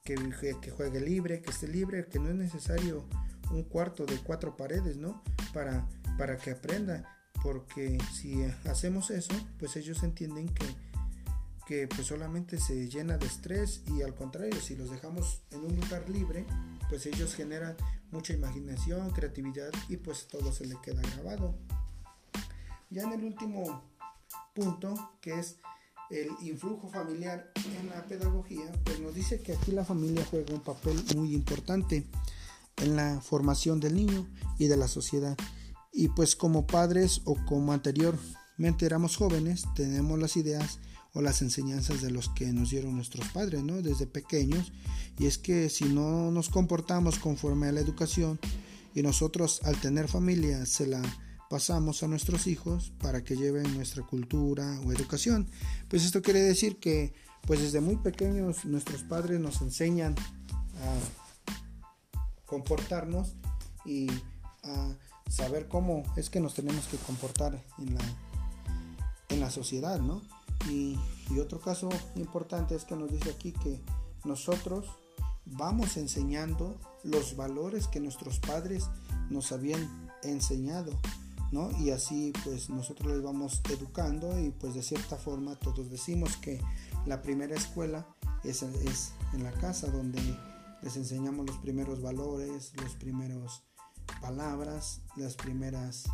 que, 0.04 0.16
que, 0.60 0.70
juegue 0.70 1.00
libre, 1.00 1.42
que 1.42 1.50
esté 1.50 1.68
libre, 1.68 2.06
que 2.08 2.18
no 2.18 2.28
es 2.28 2.34
necesario 2.34 3.06
un 3.50 3.64
cuarto 3.64 4.06
de 4.06 4.18
cuatro 4.18 4.56
paredes, 4.56 4.96
¿no? 4.96 5.22
Para, 5.52 5.88
para 6.18 6.36
que 6.36 6.52
aprenda, 6.52 7.18
porque 7.42 7.98
si 8.12 8.42
hacemos 8.68 9.10
eso, 9.10 9.34
pues 9.58 9.76
ellos 9.76 10.02
entienden 10.02 10.48
que, 10.48 10.66
que 11.66 11.88
pues 11.88 12.06
solamente 12.06 12.58
se 12.58 12.88
llena 12.88 13.16
de 13.18 13.26
estrés 13.26 13.82
y 13.86 14.02
al 14.02 14.14
contrario, 14.14 14.60
si 14.60 14.76
los 14.76 14.90
dejamos 14.90 15.42
en 15.50 15.64
un 15.64 15.76
lugar 15.76 16.08
libre, 16.08 16.46
pues 16.88 17.06
ellos 17.06 17.34
generan 17.34 17.76
mucha 18.10 18.32
imaginación, 18.32 19.10
creatividad 19.10 19.70
y 19.88 19.96
pues 19.96 20.26
todo 20.28 20.52
se 20.52 20.66
le 20.66 20.76
queda 20.82 21.02
grabado. 21.14 21.56
Ya 22.90 23.04
en 23.04 23.12
el 23.12 23.24
último 23.24 23.84
punto, 24.54 24.94
que 25.20 25.38
es 25.38 25.58
el 26.10 26.28
influjo 26.42 26.88
familiar 26.88 27.52
en 27.78 27.88
la 27.88 28.04
pedagogía, 28.04 28.70
pues 28.84 29.00
nos 29.00 29.14
dice 29.14 29.40
que 29.40 29.52
aquí 29.52 29.70
la 29.70 29.84
familia 29.84 30.26
juega 30.28 30.54
un 30.54 30.60
papel 30.60 30.96
muy 31.16 31.34
importante 31.34 32.06
en 32.78 32.96
la 32.96 33.20
formación 33.20 33.80
del 33.80 33.94
niño 33.94 34.26
y 34.58 34.66
de 34.66 34.76
la 34.76 34.88
sociedad. 34.88 35.36
Y 35.92 36.08
pues 36.08 36.36
como 36.36 36.66
padres 36.66 37.22
o 37.24 37.36
como 37.46 37.72
anteriormente 37.72 38.86
éramos 38.86 39.16
jóvenes, 39.16 39.64
tenemos 39.74 40.18
las 40.18 40.36
ideas 40.36 40.80
o 41.12 41.20
las 41.20 41.42
enseñanzas 41.42 42.02
de 42.02 42.10
los 42.10 42.28
que 42.28 42.52
nos 42.52 42.70
dieron 42.70 42.94
nuestros 42.94 43.28
padres, 43.28 43.62
¿no? 43.62 43.82
Desde 43.82 44.06
pequeños. 44.06 44.72
Y 45.18 45.26
es 45.26 45.38
que 45.38 45.68
si 45.68 45.84
no 45.84 46.30
nos 46.30 46.48
comportamos 46.48 47.18
conforme 47.18 47.68
a 47.68 47.72
la 47.72 47.80
educación 47.80 48.38
y 48.94 49.02
nosotros 49.02 49.60
al 49.64 49.80
tener 49.80 50.08
familia 50.08 50.66
se 50.66 50.86
la 50.86 51.02
pasamos 51.50 52.04
a 52.04 52.06
nuestros 52.06 52.46
hijos 52.46 52.92
para 53.00 53.24
que 53.24 53.34
lleven 53.34 53.74
nuestra 53.74 54.04
cultura 54.04 54.80
o 54.86 54.92
educación. 54.92 55.48
Pues 55.88 56.04
esto 56.04 56.22
quiere 56.22 56.40
decir 56.40 56.78
que 56.78 57.12
pues 57.44 57.60
desde 57.60 57.80
muy 57.80 57.96
pequeños 57.96 58.64
nuestros 58.64 59.02
padres 59.02 59.40
nos 59.40 59.60
enseñan 59.60 60.14
a 60.14 61.56
comportarnos 62.46 63.34
y 63.84 64.06
a 64.62 64.94
saber 65.28 65.66
cómo 65.66 66.04
es 66.16 66.30
que 66.30 66.38
nos 66.38 66.54
tenemos 66.54 66.86
que 66.86 66.98
comportar 66.98 67.60
en 67.78 67.96
la, 67.96 68.04
en 69.30 69.40
la 69.40 69.50
sociedad, 69.50 69.98
¿no? 69.98 70.22
Y, 70.68 70.96
y 71.30 71.40
otro 71.40 71.60
caso 71.60 71.88
importante 72.14 72.76
es 72.76 72.84
que 72.84 72.94
nos 72.94 73.10
dice 73.10 73.30
aquí 73.30 73.50
que 73.50 73.80
nosotros 74.24 74.86
vamos 75.46 75.96
enseñando 75.96 76.78
los 77.02 77.34
valores 77.34 77.88
que 77.88 77.98
nuestros 77.98 78.38
padres 78.38 78.88
nos 79.30 79.50
habían 79.50 80.08
enseñado 80.22 80.92
y 81.78 81.90
así 81.90 82.32
pues 82.44 82.70
nosotros 82.70 83.12
les 83.12 83.22
vamos 83.22 83.60
educando 83.70 84.38
y 84.38 84.50
pues 84.50 84.74
de 84.74 84.82
cierta 84.82 85.16
forma 85.16 85.56
todos 85.56 85.90
decimos 85.90 86.36
que 86.36 86.60
la 87.06 87.22
primera 87.22 87.56
escuela 87.56 88.06
es, 88.44 88.62
es 88.62 89.12
en 89.32 89.42
la 89.42 89.50
casa 89.52 89.88
donde 89.88 90.20
les 90.82 90.96
enseñamos 90.96 91.46
los 91.46 91.58
primeros 91.58 92.00
valores, 92.00 92.72
los 92.82 92.94
primeros 92.94 93.64
palabras, 94.20 95.02
las 95.16 95.34
primeras 95.34 96.04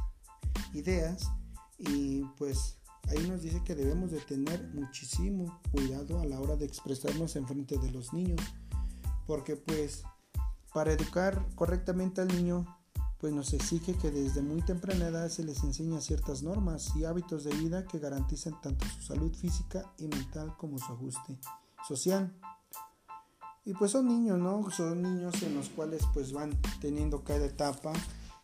ideas. 0.72 1.30
Y 1.78 2.24
pues 2.38 2.78
ahí 3.08 3.28
nos 3.28 3.42
dice 3.42 3.62
que 3.62 3.74
debemos 3.74 4.10
de 4.10 4.20
tener 4.20 4.66
muchísimo 4.74 5.60
cuidado 5.70 6.20
a 6.20 6.24
la 6.24 6.40
hora 6.40 6.56
de 6.56 6.64
expresarnos 6.64 7.36
en 7.36 7.46
frente 7.46 7.78
de 7.78 7.90
los 7.90 8.12
niños 8.12 8.40
porque 9.26 9.56
pues 9.56 10.04
para 10.72 10.92
educar 10.92 11.44
correctamente 11.54 12.20
al 12.20 12.28
niño 12.28 12.64
pues 13.18 13.32
nos 13.32 13.52
exige 13.54 13.94
que 13.94 14.10
desde 14.10 14.42
muy 14.42 14.62
temprana 14.62 15.08
edad 15.08 15.28
se 15.28 15.42
les 15.42 15.62
enseñe 15.64 16.00
ciertas 16.00 16.42
normas 16.42 16.94
y 16.96 17.04
hábitos 17.04 17.44
de 17.44 17.54
vida 17.54 17.86
que 17.86 17.98
garanticen 17.98 18.54
tanto 18.60 18.86
su 18.86 19.02
salud 19.02 19.34
física 19.34 19.92
y 19.98 20.06
mental 20.06 20.54
como 20.58 20.78
su 20.78 20.92
ajuste 20.92 21.38
social. 21.86 22.34
Y 23.64 23.74
pues 23.74 23.90
son 23.90 24.06
niños, 24.06 24.38
¿no? 24.38 24.70
Son 24.70 25.02
niños 25.02 25.42
en 25.42 25.54
los 25.54 25.70
cuales 25.70 26.02
pues 26.12 26.32
van 26.32 26.50
teniendo 26.80 27.24
cada 27.24 27.46
etapa 27.46 27.92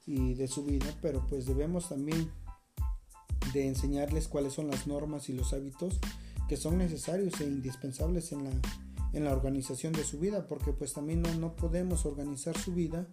y 0.07 0.35
de 0.35 0.49
su 0.49 0.65
vida, 0.65 0.87
pero 1.01 1.25
pues 1.29 1.47
debemos 1.47 1.91
también 1.91 2.31
de 3.53 3.69
enseñarles 3.69 4.27
cuáles 4.27 4.55
son 4.55 4.69
las 4.69 4.87
normas 4.87 5.29
y 5.29 5.33
los 5.33 5.53
hábitos 5.53 5.99
que 6.49 6.57
son 6.57 6.79
necesarios 6.79 7.41
e 7.41 7.45
indispensables 7.45 8.33
en 8.33 8.45
la, 8.45 8.51
en 9.13 9.25
la 9.25 9.33
organización 9.33 9.93
de 9.93 10.05
su 10.05 10.19
vida, 10.19 10.49
porque 10.49 10.73
pues 10.73 10.93
también 10.93 11.23
no, 11.23 11.33
no 11.35 11.55
podemos 11.55 12.05
organizar 12.05 12.59
su 12.59 12.73
vida 12.73 13.07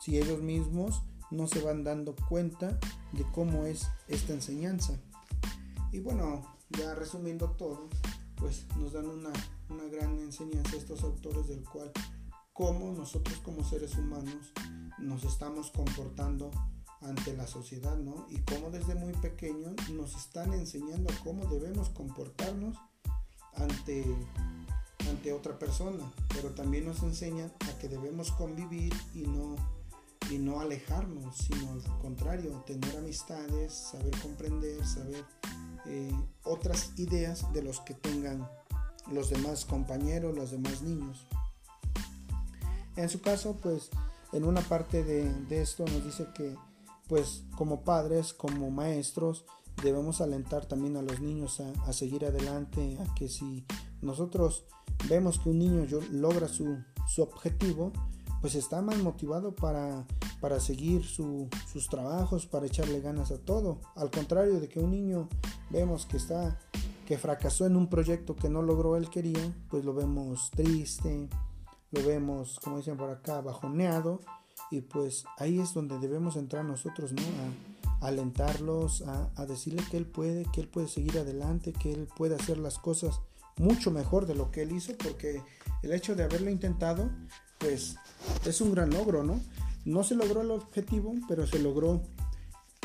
si 0.00 0.18
ellos 0.18 0.40
mismos 0.40 1.02
no 1.30 1.46
se 1.46 1.60
van 1.60 1.84
dando 1.84 2.14
cuenta 2.28 2.78
de 3.12 3.24
cómo 3.32 3.64
es 3.64 3.88
esta 4.08 4.32
enseñanza. 4.32 4.98
Y 5.92 6.00
bueno, 6.00 6.56
ya 6.70 6.94
resumiendo 6.94 7.50
todo, 7.52 7.88
pues 8.36 8.66
nos 8.76 8.92
dan 8.92 9.06
una, 9.06 9.32
gran 9.90 10.18
enseñanza 10.18 10.76
estos 10.76 11.02
autores 11.02 11.48
del 11.48 11.64
cual 11.64 11.90
cómo 12.52 12.92
nosotros 12.92 13.38
como 13.38 13.64
seres 13.64 13.96
humanos 13.96 14.52
nos 14.98 15.24
estamos 15.24 15.70
comportando 15.70 16.50
ante 17.00 17.36
la 17.36 17.46
sociedad, 17.46 17.96
¿no? 17.96 18.26
Y 18.28 18.38
cómo 18.40 18.70
desde 18.70 18.94
muy 18.94 19.12
pequeños 19.12 19.74
nos 19.90 20.16
están 20.16 20.52
enseñando 20.52 21.12
cómo 21.22 21.44
debemos 21.46 21.90
comportarnos 21.90 22.76
ante, 23.54 24.04
ante 25.08 25.32
otra 25.32 25.58
persona, 25.58 26.12
pero 26.34 26.50
también 26.50 26.86
nos 26.86 27.02
enseñan 27.02 27.52
a 27.60 27.78
que 27.78 27.88
debemos 27.88 28.32
convivir 28.32 28.92
y 29.14 29.22
no 29.22 29.56
y 30.30 30.38
no 30.38 30.60
alejarnos, 30.60 31.36
sino 31.36 31.72
al 31.72 31.82
contrario, 32.00 32.62
tener 32.66 32.96
amistades, 32.96 33.72
saber 33.72 34.10
comprender, 34.20 34.84
saber 34.86 35.24
eh, 35.86 36.12
otras 36.44 36.92
ideas 36.98 37.50
de 37.52 37.62
los 37.62 37.80
que 37.80 37.94
tengan 37.94 38.48
los 39.10 39.30
demás 39.30 39.64
compañeros, 39.64 40.36
los 40.36 40.50
demás 40.50 40.82
niños. 40.82 41.26
En 42.96 43.08
su 43.08 43.20
caso, 43.20 43.56
pues 43.62 43.90
en 44.32 44.44
una 44.44 44.60
parte 44.60 45.04
de, 45.04 45.60
esto 45.60 45.84
nos 45.86 46.04
dice 46.04 46.26
que 46.34 46.54
pues 47.06 47.44
como 47.56 47.84
padres, 47.84 48.34
como 48.34 48.70
maestros, 48.70 49.46
debemos 49.82 50.20
alentar 50.20 50.66
también 50.66 50.96
a 50.96 51.02
los 51.02 51.20
niños 51.20 51.60
a, 51.60 51.70
a, 51.88 51.92
seguir 51.94 52.26
adelante, 52.26 52.98
a 53.00 53.14
que 53.14 53.28
si 53.28 53.64
nosotros 54.02 54.64
vemos 55.08 55.38
que 55.38 55.48
un 55.48 55.60
niño 55.60 55.86
logra 56.10 56.48
su, 56.48 56.76
su 57.06 57.22
objetivo, 57.22 57.92
pues 58.40 58.54
está 58.54 58.82
más 58.82 58.98
motivado 58.98 59.54
para, 59.54 60.06
para 60.40 60.60
seguir 60.60 61.04
sus 61.04 61.88
trabajos, 61.90 62.46
para 62.46 62.66
echarle 62.66 63.00
ganas 63.00 63.30
a 63.30 63.38
todo. 63.38 63.80
Al 63.96 64.10
contrario 64.10 64.60
de 64.60 64.68
que 64.68 64.80
un 64.80 64.90
niño 64.90 65.28
vemos 65.70 66.06
que 66.06 66.16
está 66.16 66.58
que 67.06 67.16
fracasó 67.16 67.64
en 67.64 67.74
un 67.74 67.88
proyecto 67.88 68.36
que 68.36 68.50
no 68.50 68.60
logró 68.60 68.94
él 68.94 69.08
quería, 69.08 69.40
pues 69.70 69.82
lo 69.82 69.94
vemos 69.94 70.50
triste, 70.50 71.30
lo 71.90 72.06
vemos, 72.06 72.60
como 72.62 72.76
dicen 72.76 72.98
por 72.98 73.08
acá, 73.08 73.40
bajoneado 73.40 74.20
y 74.70 74.82
pues 74.82 75.24
ahí 75.38 75.58
es 75.58 75.72
donde 75.72 75.98
debemos 75.98 76.36
entrar 76.36 76.66
nosotros, 76.66 77.12
¿no? 77.12 77.22
A, 77.22 78.08
alentarlos, 78.08 79.02
a, 79.02 79.30
a 79.36 79.46
decirle 79.46 79.82
que 79.90 79.96
él 79.96 80.06
puede, 80.06 80.44
que 80.52 80.60
él 80.60 80.68
puede 80.68 80.86
seguir 80.86 81.18
adelante, 81.18 81.72
que 81.72 81.92
él 81.92 82.08
puede 82.14 82.34
hacer 82.34 82.58
las 82.58 82.78
cosas 82.78 83.22
mucho 83.56 83.90
mejor 83.90 84.26
de 84.26 84.34
lo 84.34 84.50
que 84.50 84.62
él 84.62 84.72
hizo 84.72 84.96
porque 84.96 85.42
el 85.82 85.92
hecho 85.92 86.14
de 86.14 86.24
haberlo 86.24 86.50
intentado 86.50 87.10
pues 87.58 87.96
es 88.44 88.60
un 88.60 88.72
gran 88.72 88.90
logro, 88.90 89.22
¿no? 89.22 89.40
No 89.84 90.04
se 90.04 90.14
logró 90.14 90.42
el 90.42 90.50
objetivo, 90.50 91.14
pero 91.28 91.46
se 91.46 91.58
logró 91.58 92.02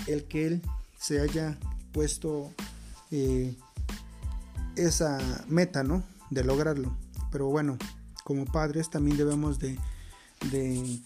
el 0.08 0.26
que 0.26 0.48
él 0.48 0.62
se 0.98 1.20
haya 1.20 1.58
puesto 1.92 2.52
eh, 3.12 3.56
esa 4.76 5.20
meta, 5.48 5.84
¿no? 5.84 6.04
De 6.30 6.44
lograrlo. 6.44 6.96
Pero 7.32 7.48
bueno, 7.48 7.78
como 8.24 8.46
padres 8.46 8.90
también 8.90 9.18
debemos 9.18 9.60
de, 9.60 9.78
de, 10.52 11.02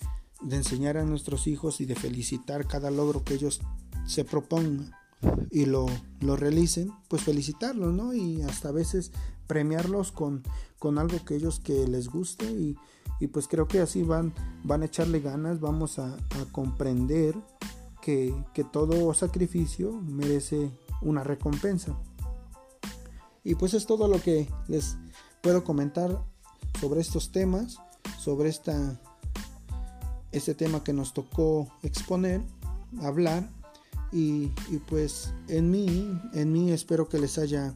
enseñar 0.51 0.97
a 0.97 1.03
nuestros 1.03 1.47
hijos 1.47 1.81
y 1.81 1.85
de 1.85 1.95
felicitar 1.95 2.67
cada 2.67 2.91
logro 2.91 3.23
que 3.23 3.33
ellos 3.33 3.61
se 4.05 4.23
propongan 4.23 4.91
y 5.49 5.65
lo, 5.65 5.85
lo 6.19 6.35
realicen, 6.35 6.91
pues 7.07 7.23
felicitarlos, 7.23 7.93
¿no? 7.93 8.13
Y 8.13 8.41
hasta 8.41 8.69
a 8.69 8.71
veces 8.71 9.11
premiarlos 9.47 10.11
con, 10.11 10.43
con 10.79 10.97
algo 10.97 11.23
que 11.25 11.35
ellos 11.35 11.59
que 11.59 11.87
les 11.87 12.09
guste 12.09 12.45
y, 12.45 12.77
y, 13.19 13.27
pues 13.27 13.47
creo 13.47 13.67
que 13.67 13.79
así 13.79 14.03
van, 14.03 14.33
van 14.63 14.83
a 14.83 14.85
echarle 14.85 15.19
ganas, 15.19 15.59
vamos 15.59 15.97
a, 15.99 16.17
comprender 16.51 17.35
que, 18.01 18.33
que, 18.53 18.63
todo 18.63 19.13
sacrificio 19.13 19.93
merece 19.93 20.71
una 21.01 21.23
recompensa. 21.23 21.97
Y 23.43 23.55
pues 23.55 23.73
es 23.73 23.85
todo 23.85 24.07
lo 24.07 24.21
que 24.21 24.49
les 24.67 24.97
puedo 25.41 25.63
comentar 25.63 26.21
sobre 26.79 27.01
estos 27.01 27.31
temas, 27.31 27.79
sobre 28.19 28.49
esta, 28.49 28.99
este 30.31 30.53
tema 30.53 30.83
que 30.83 30.93
nos 30.93 31.13
tocó 31.13 31.67
exponer, 31.81 32.41
hablar. 33.01 33.49
Y, 34.11 34.51
y 34.69 34.77
pues 34.87 35.33
en 35.47 35.69
mí, 35.69 36.19
en 36.33 36.51
mí 36.51 36.71
espero 36.71 37.09
que 37.09 37.19
les 37.19 37.37
haya 37.37 37.75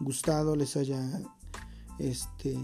gustado, 0.00 0.56
les 0.56 0.76
haya 0.76 1.20
este 1.98 2.58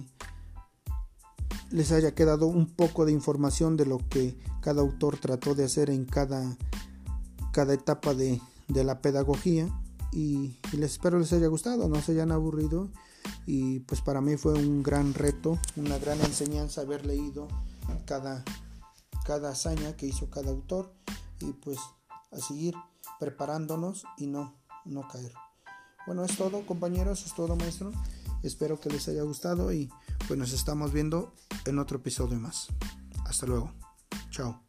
les 1.70 1.92
haya 1.92 2.14
quedado 2.14 2.46
un 2.46 2.66
poco 2.66 3.04
de 3.04 3.12
información 3.12 3.76
de 3.76 3.84
lo 3.84 3.98
que 4.08 4.38
cada 4.60 4.80
autor 4.80 5.18
trató 5.18 5.54
de 5.54 5.64
hacer 5.64 5.90
en 5.90 6.06
cada, 6.06 6.56
cada 7.52 7.74
etapa 7.74 8.14
de, 8.14 8.40
de 8.68 8.84
la 8.84 9.00
pedagogía 9.00 9.68
y, 10.12 10.56
les 10.72 10.92
espero 10.92 11.18
les 11.18 11.32
haya 11.32 11.48
gustado, 11.48 11.88
no 11.88 12.00
se 12.00 12.12
hayan 12.12 12.32
aburrido 12.32 12.88
y 13.46 13.80
pues 13.80 14.00
para 14.00 14.20
mí 14.20 14.36
fue 14.36 14.54
un 14.54 14.82
gran 14.82 15.12
reto, 15.12 15.58
una 15.76 15.98
gran 15.98 16.20
enseñanza 16.20 16.82
haber 16.82 17.04
leído 17.04 17.48
cada, 18.06 18.44
cada 19.24 19.50
hazaña 19.50 19.96
que 19.96 20.06
hizo 20.06 20.30
cada 20.30 20.50
autor 20.50 20.92
y 21.40 21.52
pues 21.52 21.78
a 22.30 22.38
seguir 22.38 22.74
preparándonos 23.18 24.04
y 24.16 24.26
no, 24.26 24.54
no 24.84 25.06
caer. 25.08 25.32
Bueno, 26.06 26.24
es 26.24 26.36
todo 26.36 26.64
compañeros, 26.66 27.26
es 27.26 27.34
todo 27.34 27.56
maestro. 27.56 27.92
Espero 28.42 28.80
que 28.80 28.88
les 28.88 29.08
haya 29.08 29.22
gustado 29.22 29.72
y 29.72 29.90
pues 30.26 30.38
nos 30.38 30.52
estamos 30.52 30.92
viendo 30.92 31.34
en 31.66 31.78
otro 31.78 31.98
episodio 31.98 32.38
más. 32.38 32.68
Hasta 33.24 33.46
luego. 33.46 33.72
Chao. 34.30 34.67